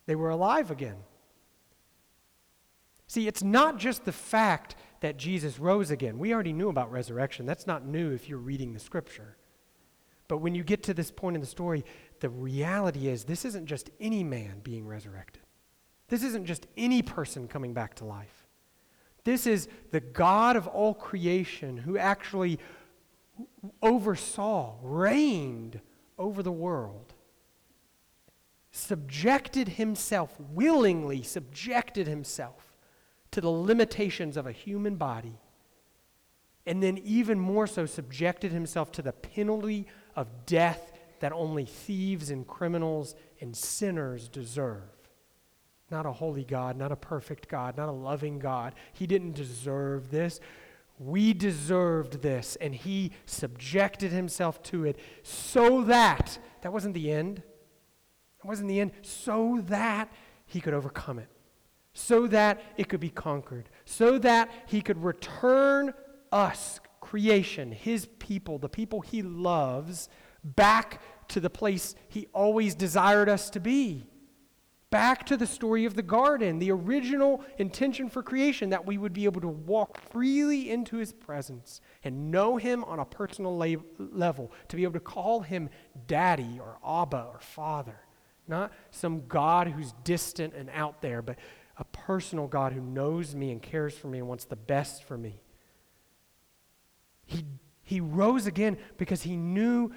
They 0.06 0.16
were 0.16 0.30
alive 0.30 0.72
again. 0.72 0.96
See, 3.06 3.28
it's 3.28 3.44
not 3.44 3.78
just 3.78 4.04
the 4.04 4.10
fact 4.10 4.74
that 4.98 5.16
Jesus 5.16 5.60
rose 5.60 5.92
again. 5.92 6.18
We 6.18 6.34
already 6.34 6.52
knew 6.52 6.70
about 6.70 6.90
resurrection. 6.90 7.46
That's 7.46 7.68
not 7.68 7.86
new 7.86 8.10
if 8.10 8.28
you're 8.28 8.38
reading 8.38 8.72
the 8.72 8.80
scripture. 8.80 9.36
But 10.26 10.38
when 10.38 10.56
you 10.56 10.64
get 10.64 10.82
to 10.82 10.92
this 10.92 11.12
point 11.12 11.36
in 11.36 11.40
the 11.40 11.46
story, 11.46 11.84
the 12.18 12.30
reality 12.30 13.06
is 13.06 13.22
this 13.22 13.44
isn't 13.44 13.66
just 13.66 13.90
any 14.00 14.24
man 14.24 14.58
being 14.64 14.88
resurrected. 14.88 15.44
This 16.08 16.22
isn't 16.22 16.46
just 16.46 16.66
any 16.76 17.02
person 17.02 17.48
coming 17.48 17.74
back 17.74 17.94
to 17.96 18.04
life. 18.04 18.46
This 19.24 19.46
is 19.46 19.68
the 19.90 20.00
God 20.00 20.56
of 20.56 20.66
all 20.66 20.94
creation 20.94 21.76
who 21.76 21.98
actually 21.98 22.58
oversaw, 23.82 24.76
reigned 24.82 25.80
over 26.18 26.42
the 26.42 26.52
world, 26.52 27.12
subjected 28.72 29.68
himself, 29.68 30.34
willingly 30.52 31.22
subjected 31.22 32.06
himself 32.06 32.76
to 33.30 33.40
the 33.40 33.50
limitations 33.50 34.36
of 34.36 34.46
a 34.46 34.52
human 34.52 34.96
body, 34.96 35.38
and 36.64 36.82
then 36.82 36.98
even 36.98 37.38
more 37.38 37.66
so 37.66 37.86
subjected 37.86 38.50
himself 38.50 38.90
to 38.92 39.02
the 39.02 39.12
penalty 39.12 39.86
of 40.16 40.46
death 40.46 40.92
that 41.20 41.32
only 41.32 41.64
thieves 41.64 42.30
and 42.30 42.46
criminals 42.46 43.14
and 43.40 43.54
sinners 43.56 44.28
deserve. 44.28 44.97
Not 45.90 46.06
a 46.06 46.12
holy 46.12 46.44
God, 46.44 46.76
not 46.76 46.92
a 46.92 46.96
perfect 46.96 47.48
God, 47.48 47.76
not 47.76 47.88
a 47.88 47.92
loving 47.92 48.38
God. 48.38 48.74
He 48.92 49.06
didn't 49.06 49.32
deserve 49.32 50.10
this. 50.10 50.40
We 50.98 51.32
deserved 51.32 52.22
this, 52.22 52.56
and 52.56 52.74
he 52.74 53.12
subjected 53.24 54.10
himself 54.10 54.62
to 54.64 54.84
it 54.84 54.98
so 55.22 55.82
that, 55.84 56.38
that 56.62 56.72
wasn't 56.72 56.94
the 56.94 57.10
end. 57.10 57.42
That 58.42 58.48
wasn't 58.48 58.68
the 58.68 58.80
end. 58.80 58.92
So 59.02 59.62
that 59.68 60.12
he 60.44 60.60
could 60.60 60.74
overcome 60.74 61.18
it, 61.18 61.28
so 61.92 62.26
that 62.26 62.60
it 62.76 62.88
could 62.88 63.00
be 63.00 63.10
conquered, 63.10 63.68
so 63.84 64.18
that 64.18 64.50
he 64.66 64.80
could 64.80 65.02
return 65.02 65.94
us, 66.32 66.80
creation, 67.00 67.70
his 67.70 68.06
people, 68.18 68.58
the 68.58 68.68
people 68.68 69.00
he 69.00 69.22
loves, 69.22 70.08
back 70.42 71.00
to 71.28 71.40
the 71.40 71.50
place 71.50 71.94
he 72.08 72.26
always 72.32 72.74
desired 72.74 73.28
us 73.28 73.50
to 73.50 73.60
be. 73.60 74.06
Back 74.90 75.26
to 75.26 75.36
the 75.36 75.46
story 75.46 75.84
of 75.84 75.94
the 75.94 76.02
garden, 76.02 76.58
the 76.58 76.70
original 76.70 77.44
intention 77.58 78.08
for 78.08 78.22
creation, 78.22 78.70
that 78.70 78.86
we 78.86 78.96
would 78.96 79.12
be 79.12 79.26
able 79.26 79.42
to 79.42 79.48
walk 79.48 80.00
freely 80.10 80.70
into 80.70 80.96
his 80.96 81.12
presence 81.12 81.82
and 82.02 82.30
know 82.30 82.56
him 82.56 82.84
on 82.84 82.98
a 82.98 83.04
personal 83.04 83.54
la- 83.54 83.82
level, 83.98 84.50
to 84.68 84.76
be 84.76 84.84
able 84.84 84.94
to 84.94 85.00
call 85.00 85.40
him 85.40 85.68
daddy 86.06 86.58
or 86.58 86.78
Abba 86.86 87.28
or 87.32 87.38
father. 87.40 88.00
Not 88.46 88.72
some 88.90 89.26
God 89.26 89.68
who's 89.68 89.92
distant 90.04 90.54
and 90.54 90.70
out 90.72 91.02
there, 91.02 91.20
but 91.20 91.38
a 91.76 91.84
personal 91.84 92.46
God 92.46 92.72
who 92.72 92.80
knows 92.80 93.34
me 93.34 93.52
and 93.52 93.62
cares 93.62 93.94
for 93.94 94.08
me 94.08 94.18
and 94.18 94.26
wants 94.26 94.46
the 94.46 94.56
best 94.56 95.04
for 95.04 95.18
me. 95.18 95.42
He, 97.26 97.44
he 97.82 98.00
rose 98.00 98.46
again 98.46 98.78
because 98.96 99.20
he 99.20 99.36
knew 99.36 99.92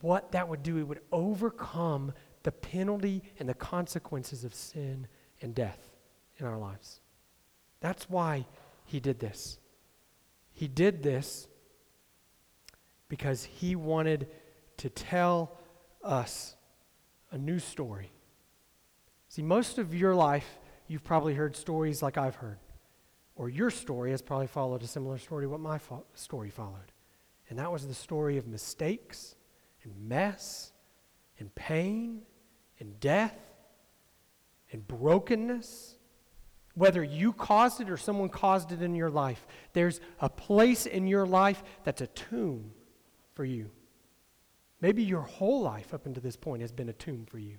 what 0.00 0.30
that 0.30 0.48
would 0.48 0.62
do. 0.62 0.78
It 0.78 0.84
would 0.84 1.00
overcome 1.10 2.12
the 2.42 2.52
penalty 2.52 3.22
and 3.38 3.48
the 3.48 3.54
consequences 3.54 4.44
of 4.44 4.54
sin 4.54 5.06
and 5.40 5.54
death 5.54 5.90
in 6.38 6.46
our 6.46 6.58
lives. 6.58 7.00
That's 7.80 8.08
why 8.08 8.46
he 8.84 9.00
did 9.00 9.20
this. 9.20 9.58
He 10.52 10.66
did 10.68 11.02
this 11.02 11.46
because 13.08 13.44
he 13.44 13.76
wanted 13.76 14.28
to 14.78 14.88
tell 14.90 15.58
us 16.02 16.56
a 17.30 17.38
new 17.38 17.58
story. 17.58 18.10
See, 19.28 19.42
most 19.42 19.78
of 19.78 19.94
your 19.94 20.14
life, 20.14 20.58
you've 20.86 21.04
probably 21.04 21.34
heard 21.34 21.54
stories 21.54 22.02
like 22.02 22.16
I've 22.16 22.36
heard, 22.36 22.58
or 23.36 23.48
your 23.48 23.70
story 23.70 24.10
has 24.10 24.22
probably 24.22 24.46
followed 24.46 24.82
a 24.82 24.86
similar 24.86 25.18
story 25.18 25.44
to 25.44 25.48
what 25.48 25.60
my 25.60 25.78
fo- 25.78 26.04
story 26.14 26.50
followed. 26.50 26.92
And 27.48 27.58
that 27.58 27.70
was 27.70 27.86
the 27.86 27.94
story 27.94 28.36
of 28.36 28.46
mistakes 28.46 29.34
and 29.82 30.08
mess 30.08 30.72
and 31.38 31.54
pain 31.54 32.22
and 32.78 32.98
death 33.00 33.38
and 34.72 34.86
brokenness. 34.86 35.94
Whether 36.74 37.02
you 37.02 37.32
caused 37.32 37.80
it 37.80 37.90
or 37.90 37.96
someone 37.96 38.28
caused 38.28 38.70
it 38.70 38.82
in 38.82 38.94
your 38.94 39.10
life, 39.10 39.46
there's 39.72 40.00
a 40.20 40.28
place 40.28 40.86
in 40.86 41.06
your 41.06 41.26
life 41.26 41.62
that's 41.84 42.00
a 42.00 42.06
tomb 42.06 42.72
for 43.34 43.44
you. 43.44 43.70
Maybe 44.80 45.02
your 45.02 45.22
whole 45.22 45.62
life 45.62 45.92
up 45.92 46.06
until 46.06 46.22
this 46.22 46.36
point 46.36 46.62
has 46.62 46.70
been 46.70 46.88
a 46.88 46.92
tomb 46.92 47.26
for 47.26 47.38
you. 47.38 47.56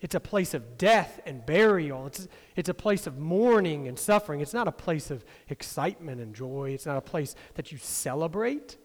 It's 0.00 0.14
a 0.14 0.20
place 0.20 0.54
of 0.54 0.78
death 0.78 1.20
and 1.26 1.44
burial. 1.44 2.06
It's, 2.06 2.26
it's 2.56 2.68
a 2.68 2.74
place 2.74 3.06
of 3.06 3.18
mourning 3.18 3.86
and 3.86 3.98
suffering. 3.98 4.40
It's 4.40 4.54
not 4.54 4.66
a 4.66 4.72
place 4.72 5.10
of 5.10 5.24
excitement 5.48 6.20
and 6.20 6.34
joy. 6.34 6.70
It's 6.70 6.86
not 6.86 6.96
a 6.96 7.02
place 7.02 7.34
that 7.54 7.70
you 7.70 7.78
celebrate. 7.78 8.78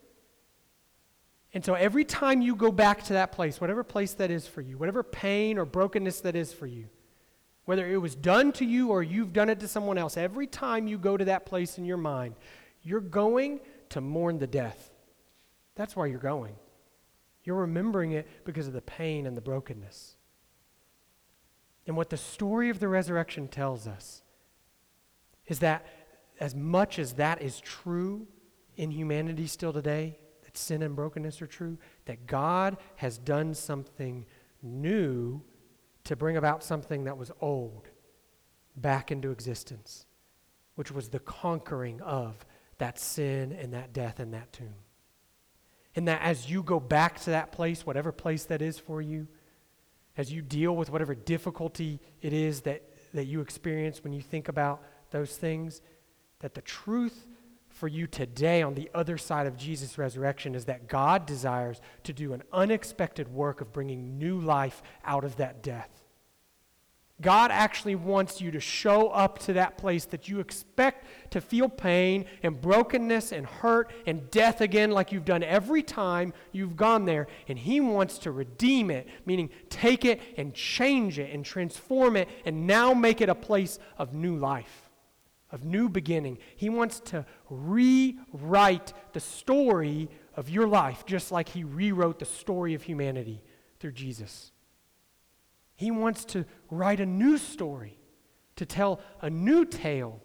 And 1.56 1.64
so 1.64 1.74
every 1.74 2.04
time 2.04 2.42
you 2.42 2.54
go 2.54 2.70
back 2.70 3.04
to 3.06 3.14
that 3.14 3.32
place, 3.32 3.62
whatever 3.62 3.82
place 3.82 4.14
that 4.16 4.30
is 4.30 4.46
for 4.46 4.60
you, 4.60 4.78
whatever 4.78 5.02
pain 5.02 5.58
or 5.58 5.64
brokenness 5.64 6.20
that 6.22 6.36
is 6.36 6.52
for 6.52 6.68
you, 6.68 6.90
whether 7.64 7.90
it 7.90 7.96
was 7.96 8.14
done 8.14 8.52
to 8.52 8.66
you 8.66 8.90
or 8.90 9.02
you've 9.02 9.32
done 9.32 9.48
it 9.48 9.62
to 9.62 9.68
someone 9.70 9.98
else, 9.98 10.18
every 10.18 10.48
time 10.48 10.86
you 10.86 10.98
go 10.98 11.16
to 11.16 11.24
that 11.24 11.46
place 11.46 11.78
in 11.78 11.86
your 11.86 11.96
mind, 11.96 12.36
you're 12.84 13.00
going 13.00 13.62
to 13.88 14.02
mourn 14.02 14.38
the 14.38 14.46
death. 14.46 14.92
That's 15.76 15.96
why 15.96 16.08
you're 16.08 16.20
going. 16.20 16.58
You're 17.46 17.56
remembering 17.56 18.12
it 18.12 18.28
because 18.44 18.68
of 18.68 18.74
the 18.74 18.82
pain 18.82 19.26
and 19.26 19.38
the 19.38 19.42
brokenness. 19.42 20.18
And 21.88 21.96
what 21.96 22.10
the 22.10 22.18
story 22.18 22.70
of 22.70 22.82
the 22.82 22.90
resurrection 22.90 23.48
tells 23.48 23.88
us 23.88 24.24
is 25.48 25.60
that 25.60 25.86
as 26.38 26.54
much 26.54 27.00
as 27.00 27.14
that 27.14 27.42
is 27.42 27.62
true 27.62 28.28
in 28.76 28.92
humanity 28.92 29.48
still 29.48 29.72
today, 29.72 30.18
sin 30.58 30.82
and 30.82 30.96
brokenness 30.96 31.42
are 31.42 31.48
true, 31.48 31.78
that 32.06 32.28
God 32.28 32.78
has 32.98 33.18
done 33.18 33.54
something 33.54 34.26
new 34.62 35.42
to 36.06 36.16
bring 36.16 36.38
about 36.38 36.64
something 36.64 37.04
that 37.06 37.18
was 37.18 37.32
old 37.42 37.90
back 38.76 39.12
into 39.12 39.32
existence, 39.32 40.06
which 40.76 40.92
was 40.92 41.10
the 41.10 41.20
conquering 41.20 42.02
of 42.02 42.46
that 42.78 43.00
sin 43.00 43.52
and 43.52 43.74
that 43.74 43.94
death 43.94 44.20
and 44.20 44.34
that 44.34 44.52
tomb. 44.52 44.76
And 45.96 46.08
that 46.08 46.22
as 46.22 46.50
you 46.50 46.62
go 46.62 46.80
back 46.80 47.22
to 47.22 47.30
that 47.32 47.52
place, 47.52 47.86
whatever 47.86 48.12
place 48.12 48.46
that 48.46 48.62
is 48.62 48.78
for 48.78 49.02
you, 49.02 49.28
as 50.18 50.32
you 50.32 50.42
deal 50.42 50.76
with 50.76 50.90
whatever 50.90 51.16
difficulty 51.16 52.00
it 52.22 52.34
is 52.34 52.62
that, 52.62 52.84
that 53.14 53.26
you 53.26 53.42
experience 53.42 54.04
when 54.04 54.14
you 54.14 54.22
think 54.22 54.48
about 54.48 54.84
those 55.12 55.36
things, 55.38 55.82
that 56.40 56.54
the 56.54 56.62
truth 56.62 57.26
for 57.86 57.89
you 57.89 58.08
today 58.08 58.63
on 58.63 58.74
the 58.74 58.89
other 58.96 59.15
side 59.15 59.46
of 59.46 59.56
Jesus' 59.56 60.00
resurrection 60.00 60.56
is 60.56 60.65
that 60.65 60.88
God 60.88 61.27
desires 61.27 61.80
to 62.01 62.13
do 62.13 62.34
an 62.34 62.42
unexpected 62.51 63.27
work 63.27 63.62
of 63.62 63.72
bringing 63.72 64.18
new 64.18 64.39
life 64.39 64.82
out 65.04 65.24
of 65.24 65.36
that 65.36 65.62
death. 65.62 65.92
God 67.22 67.51
actually 67.51 67.94
wants 67.94 68.42
you 68.42 68.50
to 68.50 68.60
show 68.60 69.10
up 69.10 69.38
to 69.42 69.54
that 69.54 69.77
place 69.77 70.06
that 70.06 70.27
you 70.27 70.39
expect 70.39 71.06
to 71.30 71.39
feel 71.39 71.70
pain 71.70 72.25
and 72.42 72.60
brokenness 72.60 73.32
and 73.32 73.46
hurt 73.46 73.92
and 74.08 74.32
death 74.32 74.62
again, 74.62 74.89
like 74.89 75.12
you've 75.12 75.24
done 75.24 75.44
every 75.44 75.84
time 75.84 76.34
you've 76.54 76.75
gone 76.75 77.06
there. 77.06 77.27
And 77.48 77.60
He 77.60 77.82
wants 77.82 78.18
to 78.18 78.32
redeem 78.32 78.89
it, 78.89 79.08
meaning 79.27 79.51
take 79.70 80.06
it 80.06 80.20
and 80.38 80.56
change 80.56 81.20
it 81.20 81.32
and 81.32 81.46
transform 81.46 82.15
it 82.15 82.30
and 82.46 82.65
now 82.65 82.96
make 82.96 83.22
it 83.22 83.30
a 83.30 83.36
place 83.36 83.77
of 84.00 84.15
new 84.15 84.38
life 84.38 84.85
of 85.56 85.64
new 85.64 85.90
beginning. 85.90 86.38
He 86.56 86.70
wants 86.70 87.00
to 87.06 87.26
rewrite 87.50 88.94
the 89.14 89.20
story 89.20 90.10
of 90.36 90.50
your 90.50 90.68
life, 90.68 91.06
just 91.06 91.32
like 91.32 91.50
He 91.50 91.64
rewrote 91.64 92.20
the 92.20 92.26
story 92.26 92.76
of 92.76 92.84
humanity 92.84 93.42
through 93.80 93.94
Jesus. 93.94 94.52
He 95.76 95.90
wants 95.90 96.26
to 96.26 96.46
write 96.70 97.00
a 97.00 97.06
new 97.06 97.38
story, 97.38 97.98
to 98.58 98.66
tell 98.66 99.00
a 99.22 99.30
new 99.30 99.66
tale 99.66 100.22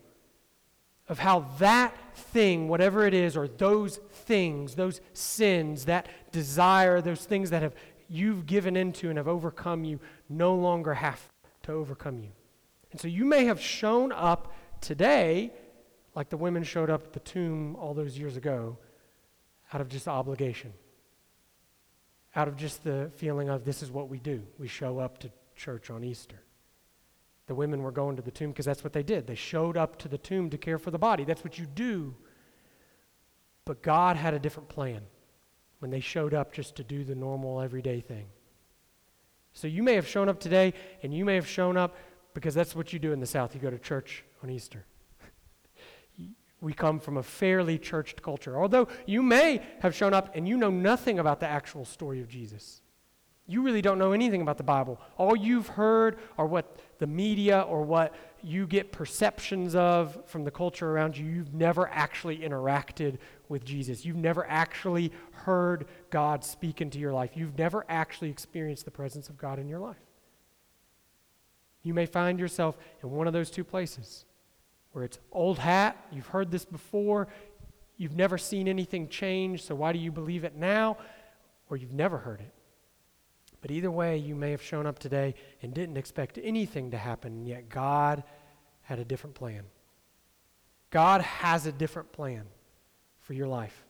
of 1.08 1.20
how 1.20 1.46
that 1.58 1.94
thing, 2.14 2.68
whatever 2.68 3.06
it 3.06 3.14
is, 3.14 3.36
or 3.36 3.46
those 3.46 3.98
things, 4.10 4.74
those 4.74 5.00
sins, 5.12 5.84
that 5.84 6.08
desire, 6.32 7.00
those 7.00 7.24
things 7.24 7.50
that 7.50 7.62
have 7.62 7.74
you've 8.08 8.46
given 8.46 8.76
into 8.76 9.08
and 9.08 9.16
have 9.16 9.28
overcome 9.28 9.84
you, 9.84 10.00
no 10.28 10.54
longer 10.56 10.94
have 10.94 11.20
to 11.62 11.72
overcome 11.72 12.18
you. 12.18 12.30
And 12.90 13.00
so 13.00 13.06
you 13.06 13.24
may 13.24 13.44
have 13.44 13.60
shown 13.60 14.10
up 14.10 14.52
today, 14.80 15.52
like 16.14 16.28
the 16.28 16.36
women 16.36 16.62
showed 16.62 16.90
up 16.90 17.04
at 17.04 17.12
the 17.12 17.20
tomb 17.20 17.76
all 17.76 17.94
those 17.94 18.18
years 18.18 18.36
ago, 18.36 18.78
out 19.72 19.80
of 19.80 19.88
just 19.88 20.08
obligation, 20.08 20.72
out 22.34 22.48
of 22.48 22.56
just 22.56 22.82
the 22.84 23.10
feeling 23.16 23.48
of 23.48 23.64
this 23.64 23.82
is 23.82 23.90
what 23.90 24.08
we 24.08 24.18
do. 24.18 24.42
We 24.58 24.68
show 24.68 24.98
up 24.98 25.18
to 25.18 25.30
church 25.54 25.90
on 25.90 26.04
Easter. 26.04 26.42
The 27.46 27.54
women 27.54 27.82
were 27.82 27.90
going 27.90 28.16
to 28.16 28.22
the 28.22 28.30
tomb 28.30 28.50
because 28.50 28.66
that's 28.66 28.84
what 28.84 28.92
they 28.92 29.02
did. 29.02 29.26
They 29.26 29.34
showed 29.34 29.76
up 29.76 29.98
to 29.98 30.08
the 30.08 30.18
tomb 30.18 30.50
to 30.50 30.58
care 30.58 30.78
for 30.78 30.90
the 30.90 30.98
body. 30.98 31.24
That's 31.24 31.42
what 31.42 31.58
you 31.58 31.66
do. 31.66 32.14
But 33.64 33.82
God 33.82 34.16
had 34.16 34.34
a 34.34 34.38
different 34.38 34.68
plan 34.68 35.02
when 35.80 35.90
they 35.90 36.00
showed 36.00 36.34
up 36.34 36.52
just 36.52 36.76
to 36.76 36.84
do 36.84 37.04
the 37.04 37.14
normal 37.14 37.60
everyday 37.60 38.00
thing. 38.00 38.26
So 39.52 39.66
you 39.66 39.82
may 39.82 39.94
have 39.94 40.06
shown 40.06 40.28
up 40.28 40.38
today, 40.38 40.74
and 41.02 41.12
you 41.12 41.24
may 41.24 41.34
have 41.34 41.48
shown 41.48 41.76
up 41.76 41.96
because 42.34 42.54
that's 42.54 42.74
what 42.74 42.92
you 42.92 42.98
do 42.98 43.12
in 43.12 43.20
the 43.20 43.26
South. 43.26 43.54
You 43.54 43.60
go 43.60 43.70
to 43.70 43.78
church 43.78 44.24
on 44.42 44.50
Easter. 44.50 44.84
we 46.60 46.72
come 46.72 47.00
from 47.00 47.16
a 47.16 47.22
fairly 47.22 47.78
churched 47.78 48.22
culture. 48.22 48.58
Although 48.58 48.88
you 49.06 49.22
may 49.22 49.62
have 49.80 49.94
shown 49.94 50.14
up 50.14 50.34
and 50.34 50.48
you 50.48 50.56
know 50.56 50.70
nothing 50.70 51.18
about 51.18 51.40
the 51.40 51.46
actual 51.46 51.84
story 51.84 52.20
of 52.20 52.28
Jesus. 52.28 52.82
You 53.50 53.62
really 53.62 53.82
don't 53.82 53.98
know 53.98 54.12
anything 54.12 54.42
about 54.42 54.58
the 54.58 54.62
Bible. 54.62 55.00
All 55.16 55.34
you've 55.34 55.66
heard 55.66 56.20
are 56.38 56.46
what 56.46 56.78
the 56.98 57.06
media 57.08 57.62
or 57.62 57.82
what 57.82 58.14
you 58.44 58.64
get 58.64 58.92
perceptions 58.92 59.74
of 59.74 60.24
from 60.26 60.44
the 60.44 60.52
culture 60.52 60.88
around 60.88 61.16
you. 61.16 61.26
You've 61.26 61.52
never 61.52 61.88
actually 61.88 62.38
interacted 62.38 63.18
with 63.48 63.64
Jesus. 63.64 64.04
You've 64.04 64.16
never 64.16 64.46
actually 64.46 65.10
heard 65.32 65.86
God 66.10 66.44
speak 66.44 66.80
into 66.80 67.00
your 67.00 67.12
life. 67.12 67.30
You've 67.34 67.58
never 67.58 67.84
actually 67.88 68.30
experienced 68.30 68.84
the 68.84 68.92
presence 68.92 69.28
of 69.28 69.36
God 69.36 69.58
in 69.58 69.66
your 69.66 69.80
life. 69.80 69.96
You 71.82 71.94
may 71.94 72.06
find 72.06 72.38
yourself 72.38 72.76
in 73.02 73.10
one 73.10 73.26
of 73.26 73.32
those 73.32 73.50
two 73.50 73.64
places 73.64 74.24
where 74.92 75.04
it's 75.04 75.18
old 75.32 75.58
hat, 75.58 75.96
you've 76.10 76.26
heard 76.26 76.50
this 76.50 76.64
before, 76.64 77.28
you've 77.96 78.16
never 78.16 78.36
seen 78.36 78.66
anything 78.66 79.08
change, 79.08 79.62
so 79.62 79.74
why 79.74 79.92
do 79.92 79.98
you 79.98 80.10
believe 80.10 80.44
it 80.44 80.56
now? 80.56 80.96
Or 81.68 81.76
you've 81.76 81.92
never 81.92 82.18
heard 82.18 82.40
it. 82.40 82.52
But 83.60 83.70
either 83.70 83.90
way, 83.90 84.16
you 84.16 84.34
may 84.34 84.50
have 84.50 84.62
shown 84.62 84.86
up 84.86 84.98
today 84.98 85.34
and 85.62 85.72
didn't 85.72 85.96
expect 85.96 86.38
anything 86.42 86.90
to 86.90 86.98
happen, 86.98 87.32
and 87.32 87.48
yet 87.48 87.68
God 87.68 88.24
had 88.82 88.98
a 88.98 89.04
different 89.04 89.36
plan. 89.36 89.64
God 90.90 91.20
has 91.20 91.66
a 91.66 91.72
different 91.72 92.10
plan 92.10 92.44
for 93.20 93.34
your 93.34 93.46
life. 93.46 93.84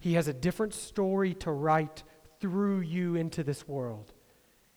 He 0.00 0.14
has 0.14 0.26
a 0.26 0.32
different 0.32 0.74
story 0.74 1.34
to 1.34 1.52
write 1.52 2.02
through 2.40 2.80
you 2.80 3.14
into 3.14 3.44
this 3.44 3.68
world. 3.68 4.12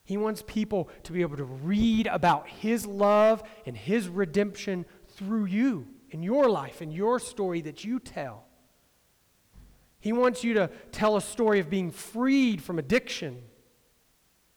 He 0.07 0.15
wants 0.15 0.41
people 0.47 0.89
to 1.03 1.11
be 1.11 1.21
able 1.21 1.35
to 1.35 1.43
read 1.43 2.07
about 2.07 2.47
His 2.47 2.85
love 2.85 3.43
and 3.65 3.75
His 3.75 4.07
redemption 4.07 4.85
through 5.09 5.45
you 5.45 5.85
in 6.11 6.23
your 6.23 6.49
life, 6.49 6.81
in 6.81 6.91
your 6.91 7.19
story 7.19 7.59
that 7.61 7.83
you 7.83 7.99
tell. 7.99 8.45
He 9.99 10.13
wants 10.13 10.45
you 10.45 10.53
to 10.53 10.69
tell 10.93 11.17
a 11.17 11.21
story 11.21 11.59
of 11.59 11.69
being 11.69 11.91
freed 11.91 12.63
from 12.63 12.79
addiction 12.79 13.43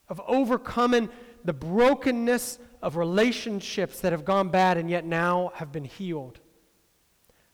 of 0.08 0.22
overcoming 0.28 1.08
the 1.44 1.52
brokenness 1.52 2.60
of 2.80 2.96
relationships 2.96 3.98
that 4.02 4.12
have 4.12 4.24
gone 4.24 4.50
bad 4.50 4.76
and 4.76 4.88
yet 4.88 5.04
now 5.04 5.50
have 5.56 5.72
been 5.72 5.84
healed. 5.84 6.38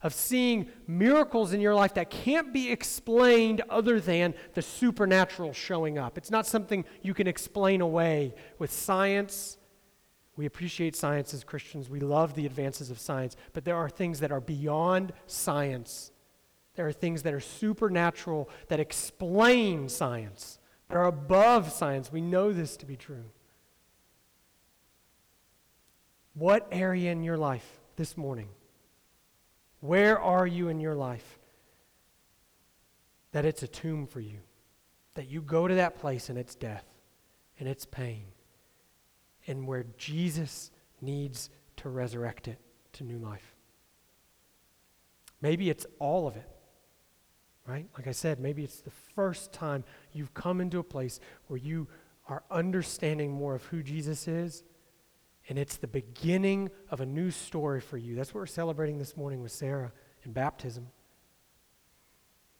Of 0.07 0.13
seeing 0.13 0.69
miracles 0.87 1.51
in 1.51 1.59
your 1.59 1.75
life 1.75 1.95
that 1.95 2.09
can't 2.09 2.53
be 2.53 2.71
explained 2.71 3.61
other 3.69 3.99
than 3.99 4.35
the 4.53 4.61
supernatural 4.61 5.51
showing 5.51 5.97
up. 5.97 6.17
It's 6.17 6.31
not 6.31 6.47
something 6.47 6.85
you 7.01 7.13
can 7.13 7.27
explain 7.27 7.81
away 7.81 8.33
with 8.57 8.71
science. 8.71 9.57
We 10.37 10.45
appreciate 10.45 10.95
science 10.95 11.33
as 11.33 11.43
Christians. 11.43 11.89
We 11.89 11.99
love 11.99 12.35
the 12.35 12.45
advances 12.45 12.89
of 12.89 12.99
science. 12.99 13.35
But 13.51 13.65
there 13.65 13.75
are 13.75 13.89
things 13.89 14.21
that 14.21 14.31
are 14.31 14.39
beyond 14.39 15.11
science. 15.25 16.13
There 16.75 16.87
are 16.87 16.93
things 16.93 17.23
that 17.23 17.33
are 17.33 17.41
supernatural 17.41 18.49
that 18.69 18.79
explain 18.79 19.89
science 19.89 20.57
that 20.87 20.95
are 20.95 21.07
above 21.07 21.69
science. 21.69 22.13
We 22.13 22.21
know 22.21 22.53
this 22.53 22.77
to 22.77 22.85
be 22.85 22.95
true. 22.95 23.25
What 26.33 26.65
area 26.71 27.11
in 27.11 27.23
your 27.23 27.37
life 27.37 27.81
this 27.97 28.15
morning? 28.15 28.47
Where 29.79 30.19
are 30.19 30.47
you 30.47 30.69
in 30.69 30.79
your 30.79 30.95
life 30.95 31.39
that 33.31 33.45
it's 33.45 33.63
a 33.63 33.67
tomb 33.67 34.07
for 34.07 34.19
you? 34.19 34.39
That 35.13 35.29
you 35.29 35.41
go 35.41 35.67
to 35.67 35.75
that 35.75 35.99
place 35.99 36.29
and 36.29 36.37
it's 36.37 36.55
death 36.55 36.85
and 37.59 37.67
it's 37.67 37.85
pain 37.85 38.25
and 39.47 39.67
where 39.67 39.85
Jesus 39.97 40.71
needs 41.01 41.49
to 41.77 41.89
resurrect 41.89 42.47
it 42.47 42.59
to 42.93 43.03
new 43.03 43.17
life. 43.17 43.55
Maybe 45.41 45.69
it's 45.69 45.85
all 45.99 46.27
of 46.27 46.35
it 46.35 46.49
right? 47.67 47.85
Like 47.97 48.07
I 48.07 48.11
said, 48.11 48.39
maybe 48.39 48.63
it's 48.63 48.79
the 48.79 48.89
first 48.89 49.51
time 49.51 49.83
you've 50.13 50.33
come 50.33 50.61
into 50.61 50.79
a 50.79 50.83
place 50.83 51.19
where 51.47 51.59
you 51.59 51.87
are 52.29 52.43
understanding 52.49 53.31
more 53.31 53.55
of 53.55 53.65
who 53.65 53.83
Jesus 53.83 54.27
is, 54.27 54.63
and 55.49 55.57
it's 55.57 55.77
the 55.77 55.87
beginning 55.87 56.69
of 56.89 57.01
a 57.01 57.05
new 57.05 57.31
story 57.31 57.79
for 57.81 57.97
you. 57.97 58.15
That's 58.15 58.33
what 58.33 58.41
we're 58.41 58.47
celebrating 58.47 58.97
this 58.97 59.15
morning 59.15 59.41
with 59.41 59.51
Sarah 59.51 59.91
in 60.23 60.33
baptism. 60.33 60.87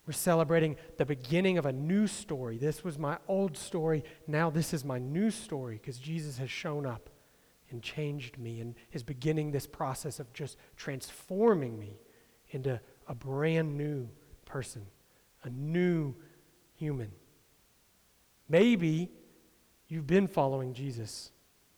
We're 0.05 0.13
celebrating 0.13 0.77
the 0.97 1.05
beginning 1.05 1.57
of 1.57 1.65
a 1.65 1.73
new 1.73 2.07
story. 2.07 2.57
This 2.57 2.83
was 2.83 2.97
my 2.97 3.17
old 3.27 3.57
story. 3.57 4.05
Now, 4.25 4.49
this 4.49 4.73
is 4.73 4.85
my 4.85 4.99
new 4.99 5.31
story 5.31 5.75
because 5.75 5.97
Jesus 5.97 6.37
has 6.37 6.49
shown 6.49 6.85
up 6.85 7.09
and 7.69 7.83
changed 7.83 8.37
me 8.37 8.61
and 8.61 8.75
is 8.93 9.03
beginning 9.03 9.51
this 9.51 9.67
process 9.67 10.21
of 10.21 10.31
just 10.31 10.57
transforming 10.77 11.77
me 11.77 11.99
into 12.51 12.79
a 13.07 13.13
brand 13.13 13.77
new 13.77 14.07
person 14.45 14.85
a 15.43 15.49
new 15.49 16.13
human. 16.75 17.11
Maybe 18.49 19.11
you've 19.87 20.07
been 20.07 20.27
following 20.27 20.73
Jesus. 20.73 21.31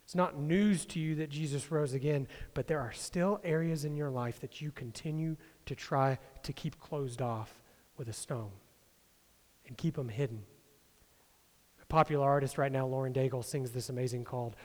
It's 0.10 0.16
not 0.16 0.40
news 0.40 0.88
to 0.88 1.00
you 1.00 1.14
that 1.18 1.30
Jesus 1.30 1.70
rose 1.70 1.94
again, 1.94 2.28
but 2.56 2.66
there 2.66 2.80
are 2.80 2.92
still 2.92 3.40
areas 3.44 3.86
in 3.86 3.96
your 3.96 4.10
life 4.10 4.40
that 4.40 4.60
you 4.60 4.72
continue 4.72 5.38
to 5.68 5.76
try 5.76 6.18
to 6.42 6.52
keep 6.52 6.80
closed 6.80 7.22
off 7.22 7.62
with 7.96 8.10
a 8.10 8.14
stone 8.14 8.50
and 9.68 9.78
keep 9.78 9.98
them 9.98 10.10
hidden. 10.10 10.42
A 11.80 11.86
popular 11.86 12.26
artist 12.26 12.58
right 12.58 12.72
now, 12.72 12.88
Lauren 12.88 13.14
Daigle, 13.14 13.46
sings 13.46 13.70
this 13.70 13.90
amazing 13.90 14.24
called, 14.24 14.56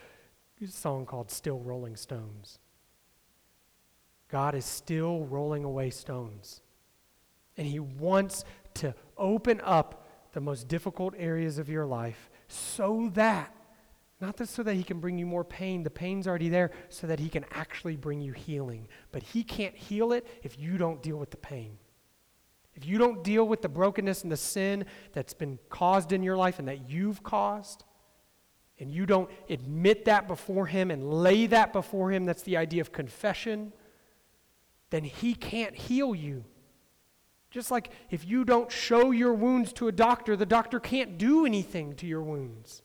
song 0.66 1.04
called 1.04 1.30
Still 1.30 1.58
Rolling 1.58 1.96
Stones. 1.96 2.58
God 4.30 4.54
is 4.54 4.64
still 4.64 5.26
rolling 5.26 5.64
away 5.64 5.90
stones. 5.90 6.62
And 7.58 7.66
He 7.66 7.80
wants 7.80 8.46
to 8.76 8.94
open 9.18 9.60
up 9.62 10.08
the 10.32 10.40
most 10.40 10.68
difficult 10.68 11.12
areas 11.18 11.58
of 11.58 11.68
your 11.68 11.84
life 11.84 12.30
so 12.48 13.10
that, 13.12 13.54
not 14.20 14.36
that 14.36 14.48
so 14.48 14.62
that 14.62 14.74
He 14.74 14.84
can 14.84 15.00
bring 15.00 15.18
you 15.18 15.26
more 15.26 15.44
pain, 15.44 15.82
the 15.82 15.90
pain's 15.90 16.26
already 16.26 16.48
there, 16.48 16.70
so 16.88 17.06
that 17.06 17.18
He 17.18 17.28
can 17.28 17.44
actually 17.50 17.96
bring 17.96 18.20
you 18.20 18.32
healing. 18.32 18.88
But 19.12 19.22
He 19.22 19.42
can't 19.42 19.74
heal 19.74 20.12
it 20.12 20.26
if 20.42 20.58
you 20.58 20.78
don't 20.78 21.02
deal 21.02 21.16
with 21.16 21.30
the 21.30 21.36
pain. 21.36 21.78
If 22.74 22.86
you 22.86 22.98
don't 22.98 23.22
deal 23.22 23.46
with 23.46 23.62
the 23.62 23.68
brokenness 23.68 24.22
and 24.22 24.32
the 24.32 24.36
sin 24.36 24.86
that's 25.12 25.34
been 25.34 25.58
caused 25.68 26.12
in 26.12 26.22
your 26.22 26.36
life 26.36 26.58
and 26.58 26.68
that 26.68 26.88
you've 26.88 27.22
caused, 27.22 27.84
and 28.78 28.90
you 28.90 29.06
don't 29.06 29.30
admit 29.48 30.04
that 30.06 30.26
before 30.26 30.66
Him 30.66 30.90
and 30.90 31.12
lay 31.12 31.46
that 31.46 31.72
before 31.72 32.10
Him, 32.10 32.24
that's 32.24 32.42
the 32.42 32.56
idea 32.56 32.80
of 32.80 32.92
confession, 32.92 33.72
then 34.90 35.04
He 35.04 35.34
can't 35.34 35.74
heal 35.74 36.14
you. 36.14 36.44
Just 37.50 37.70
like 37.70 37.90
if 38.10 38.26
you 38.26 38.44
don't 38.44 38.70
show 38.70 39.12
your 39.12 39.32
wounds 39.32 39.72
to 39.74 39.86
a 39.86 39.92
doctor, 39.92 40.36
the 40.36 40.46
doctor 40.46 40.80
can't 40.80 41.18
do 41.18 41.46
anything 41.46 41.94
to 41.96 42.06
your 42.06 42.22
wounds. 42.22 42.82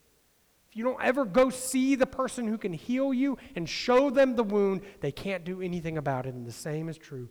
If 0.70 0.76
you 0.76 0.84
don't 0.84 1.02
ever 1.02 1.26
go 1.26 1.50
see 1.50 1.96
the 1.96 2.06
person 2.06 2.48
who 2.48 2.58
can 2.58 2.74
heal 2.74 3.12
you 3.12 3.38
and 3.56 3.68
show 3.68 4.12
them 4.12 4.36
the 4.36 4.44
wound, 4.44 4.82
they 5.02 5.12
can't 5.12 5.44
do 5.44 5.62
anything 5.62 5.98
about 5.98 6.28
it. 6.28 6.36
And 6.36 6.46
the 6.46 6.52
same 6.52 6.90
is 6.90 6.98
true 6.98 7.30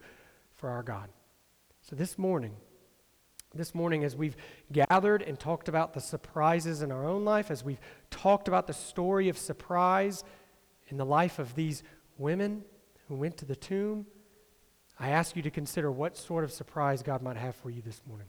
for 0.56 0.70
our 0.70 0.82
God. 0.82 1.08
So 1.82 1.94
this 1.94 2.18
morning, 2.18 2.56
this 3.54 3.76
morning, 3.76 4.02
as 4.02 4.16
we've 4.16 4.36
gathered 4.72 5.22
and 5.22 5.38
talked 5.38 5.68
about 5.68 5.94
the 5.94 6.00
surprises 6.00 6.82
in 6.82 6.90
our 6.90 7.06
own 7.06 7.24
life, 7.24 7.50
as 7.50 7.62
we've 7.62 7.80
talked 8.10 8.48
about 8.48 8.66
the 8.66 8.72
story 8.72 9.28
of 9.28 9.38
surprise 9.38 10.24
in 10.88 10.96
the 10.96 11.06
life 11.06 11.38
of 11.38 11.54
these 11.54 11.84
women 12.18 12.64
who 13.06 13.14
went 13.14 13.36
to 13.36 13.44
the 13.44 13.56
tomb, 13.56 14.04
I 14.98 15.10
ask 15.10 15.36
you 15.36 15.42
to 15.42 15.50
consider 15.50 15.92
what 15.92 16.16
sort 16.16 16.42
of 16.42 16.52
surprise 16.52 17.04
God 17.04 17.22
might 17.22 17.36
have 17.36 17.54
for 17.54 17.70
you 17.70 17.82
this 17.82 18.02
morning. 18.06 18.26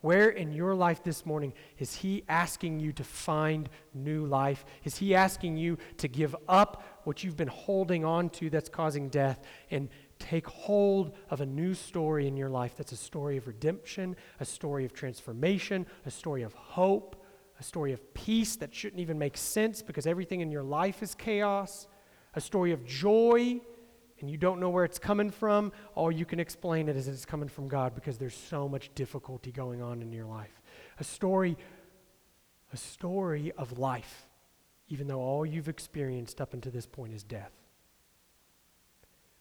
Where 0.00 0.28
in 0.28 0.52
your 0.52 0.74
life 0.74 1.02
this 1.02 1.26
morning 1.26 1.52
is 1.78 1.94
He 1.94 2.22
asking 2.28 2.78
you 2.78 2.92
to 2.92 3.02
find 3.02 3.68
new 3.92 4.26
life? 4.26 4.64
Is 4.84 4.96
He 4.96 5.14
asking 5.14 5.56
you 5.56 5.76
to 5.96 6.06
give 6.06 6.36
up 6.48 7.00
what 7.04 7.24
you've 7.24 7.36
been 7.36 7.48
holding 7.48 8.04
on 8.04 8.30
to 8.30 8.48
that's 8.48 8.68
causing 8.68 9.08
death 9.08 9.42
and 9.70 9.88
take 10.20 10.46
hold 10.46 11.16
of 11.30 11.40
a 11.40 11.46
new 11.46 11.74
story 11.74 12.28
in 12.28 12.36
your 12.36 12.48
life 12.48 12.76
that's 12.76 12.92
a 12.92 12.96
story 12.96 13.36
of 13.36 13.48
redemption, 13.48 14.14
a 14.38 14.44
story 14.44 14.84
of 14.84 14.92
transformation, 14.92 15.84
a 16.06 16.10
story 16.10 16.42
of 16.42 16.54
hope, 16.54 17.24
a 17.58 17.62
story 17.62 17.92
of 17.92 18.14
peace 18.14 18.54
that 18.56 18.72
shouldn't 18.72 19.00
even 19.00 19.18
make 19.18 19.36
sense 19.36 19.82
because 19.82 20.06
everything 20.06 20.40
in 20.40 20.50
your 20.52 20.62
life 20.62 21.02
is 21.02 21.14
chaos, 21.14 21.88
a 22.34 22.40
story 22.40 22.70
of 22.70 22.84
joy 22.84 23.60
and 24.20 24.30
you 24.30 24.36
don't 24.36 24.60
know 24.60 24.70
where 24.70 24.84
it's 24.84 24.98
coming 24.98 25.30
from, 25.30 25.72
all 25.94 26.10
you 26.10 26.24
can 26.24 26.40
explain 26.40 26.88
it 26.88 26.96
is 26.96 27.08
it's 27.08 27.24
coming 27.24 27.48
from 27.48 27.68
God 27.68 27.94
because 27.94 28.18
there's 28.18 28.36
so 28.36 28.68
much 28.68 28.90
difficulty 28.94 29.52
going 29.52 29.82
on 29.82 30.02
in 30.02 30.12
your 30.12 30.26
life. 30.26 30.60
A 30.98 31.04
story 31.04 31.56
a 32.70 32.76
story 32.76 33.50
of 33.56 33.78
life 33.78 34.26
even 34.88 35.06
though 35.06 35.20
all 35.20 35.44
you've 35.44 35.68
experienced 35.68 36.40
up 36.40 36.54
until 36.54 36.72
this 36.72 36.86
point 36.86 37.12
is 37.12 37.22
death. 37.22 37.52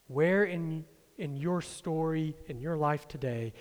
Where 0.07 0.43
in 0.43 0.85
in 1.17 1.35
your 1.35 1.61
story 1.61 2.35
in 2.47 2.59
your 2.59 2.77
life 2.77 3.07
today 3.07 3.53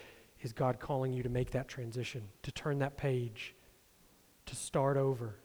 is 0.42 0.52
God 0.52 0.78
calling 0.78 1.12
you 1.12 1.22
to 1.22 1.28
make 1.28 1.52
that 1.52 1.68
transition, 1.68 2.22
to 2.42 2.52
turn 2.52 2.80
that 2.80 2.96
page, 2.96 3.54
to 4.44 4.54
start 4.54 4.96
over, 4.96 5.36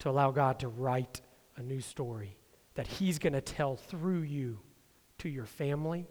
to 0.00 0.10
allow 0.10 0.30
God 0.30 0.58
to 0.60 0.68
write 0.68 1.22
a 1.56 1.62
new 1.62 1.80
story 1.80 2.36
that 2.80 2.86
He's 2.86 3.18
going 3.18 3.34
to 3.34 3.42
tell 3.42 3.76
through 3.76 4.22
you 4.22 4.58
to 5.18 5.28
your 5.28 5.44
family, 5.44 6.06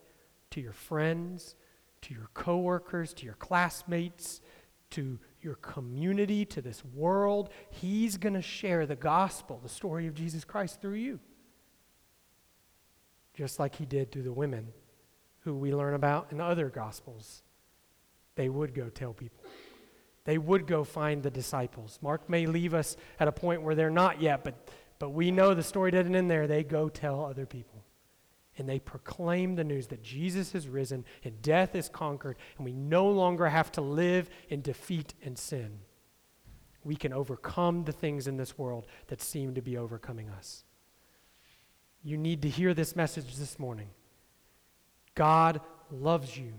to 0.51 0.61
your 0.61 0.71
friends, 0.71 1.55
to 2.03 2.13
your 2.13 2.29
coworkers, 2.35 3.11
to 3.15 3.25
your 3.25 3.33
classmates, 3.33 4.39
to 4.91 5.17
your 5.41 5.55
community, 5.55 6.45
to 6.45 6.61
this 6.61 6.85
world. 6.85 7.49
He's 7.71 8.17
going 8.17 8.35
to 8.35 8.41
share 8.43 8.85
the 8.85 8.95
gospel, 8.95 9.59
the 9.63 9.67
story 9.67 10.05
of 10.05 10.13
Jesus 10.13 10.45
Christ 10.45 10.79
through 10.79 10.93
you. 10.93 11.19
Just 13.33 13.57
like 13.57 13.73
He 13.73 13.87
did 13.87 14.11
through 14.11 14.21
the 14.21 14.31
women 14.31 14.67
who 15.39 15.55
we 15.55 15.73
learn 15.73 15.95
about 15.95 16.31
in 16.31 16.39
other 16.39 16.69
gospels. 16.69 17.41
They 18.35 18.47
would 18.47 18.75
go 18.75 18.89
tell 18.89 19.13
people. 19.13 19.43
They 20.25 20.37
would 20.37 20.67
go 20.67 20.83
find 20.83 21.23
the 21.23 21.31
disciples. 21.31 21.97
Mark 22.03 22.29
may 22.29 22.45
leave 22.45 22.75
us 22.75 22.95
at 23.19 23.27
a 23.27 23.31
point 23.31 23.63
where 23.63 23.73
they're 23.73 23.89
not 23.89 24.21
yet, 24.21 24.43
but 24.43 24.69
but 24.99 25.11
we 25.11 25.31
know 25.31 25.53
the 25.53 25.63
story 25.63 25.91
doesn't 25.91 26.15
end 26.15 26.29
there. 26.29 26.45
They 26.45 26.63
go 26.63 26.89
tell 26.89 27.23
other 27.25 27.45
people. 27.45 27.85
And 28.57 28.67
they 28.67 28.79
proclaim 28.79 29.55
the 29.55 29.63
news 29.63 29.87
that 29.87 30.03
Jesus 30.03 30.51
has 30.51 30.67
risen 30.67 31.05
and 31.23 31.41
death 31.41 31.75
is 31.75 31.87
conquered, 31.87 32.35
and 32.57 32.65
we 32.65 32.73
no 32.73 33.09
longer 33.09 33.47
have 33.47 33.71
to 33.73 33.81
live 33.81 34.29
in 34.49 34.61
defeat 34.61 35.13
and 35.23 35.37
sin. 35.37 35.79
We 36.83 36.97
can 36.97 37.13
overcome 37.13 37.85
the 37.85 37.93
things 37.93 38.27
in 38.27 38.35
this 38.35 38.57
world 38.57 38.85
that 39.07 39.21
seem 39.21 39.55
to 39.55 39.61
be 39.61 39.77
overcoming 39.77 40.29
us. 40.29 40.65
You 42.03 42.17
need 42.17 42.41
to 42.41 42.49
hear 42.49 42.73
this 42.73 42.95
message 42.95 43.35
this 43.37 43.59
morning. 43.59 43.89
God 45.15 45.61
loves 45.91 46.37
you, 46.37 46.53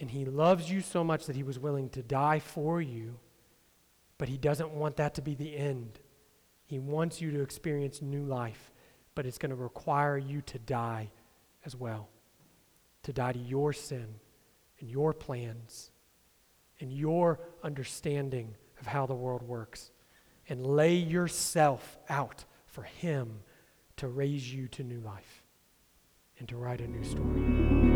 and 0.00 0.10
He 0.10 0.24
loves 0.24 0.70
you 0.70 0.80
so 0.80 1.02
much 1.02 1.26
that 1.26 1.36
He 1.36 1.42
was 1.42 1.58
willing 1.58 1.88
to 1.90 2.02
die 2.02 2.38
for 2.38 2.80
you, 2.80 3.18
but 4.18 4.28
He 4.28 4.36
doesn't 4.36 4.70
want 4.70 4.96
that 4.96 5.14
to 5.14 5.22
be 5.22 5.34
the 5.34 5.56
end. 5.56 5.98
He 6.74 6.80
wants 6.80 7.20
you 7.20 7.30
to 7.30 7.40
experience 7.40 8.02
new 8.02 8.24
life, 8.24 8.72
but 9.14 9.26
it's 9.26 9.38
going 9.38 9.50
to 9.50 9.54
require 9.54 10.18
you 10.18 10.40
to 10.40 10.58
die 10.58 11.12
as 11.64 11.76
well. 11.76 12.08
To 13.04 13.12
die 13.12 13.30
to 13.30 13.38
your 13.38 13.72
sin 13.72 14.16
and 14.80 14.90
your 14.90 15.12
plans 15.12 15.92
and 16.80 16.92
your 16.92 17.38
understanding 17.62 18.56
of 18.80 18.88
how 18.88 19.06
the 19.06 19.14
world 19.14 19.42
works. 19.42 19.92
And 20.48 20.66
lay 20.66 20.96
yourself 20.96 21.96
out 22.08 22.44
for 22.66 22.82
Him 22.82 23.38
to 23.98 24.08
raise 24.08 24.52
you 24.52 24.66
to 24.66 24.82
new 24.82 24.98
life 24.98 25.44
and 26.40 26.48
to 26.48 26.56
write 26.56 26.80
a 26.80 26.88
new 26.88 27.04
story. 27.04 27.93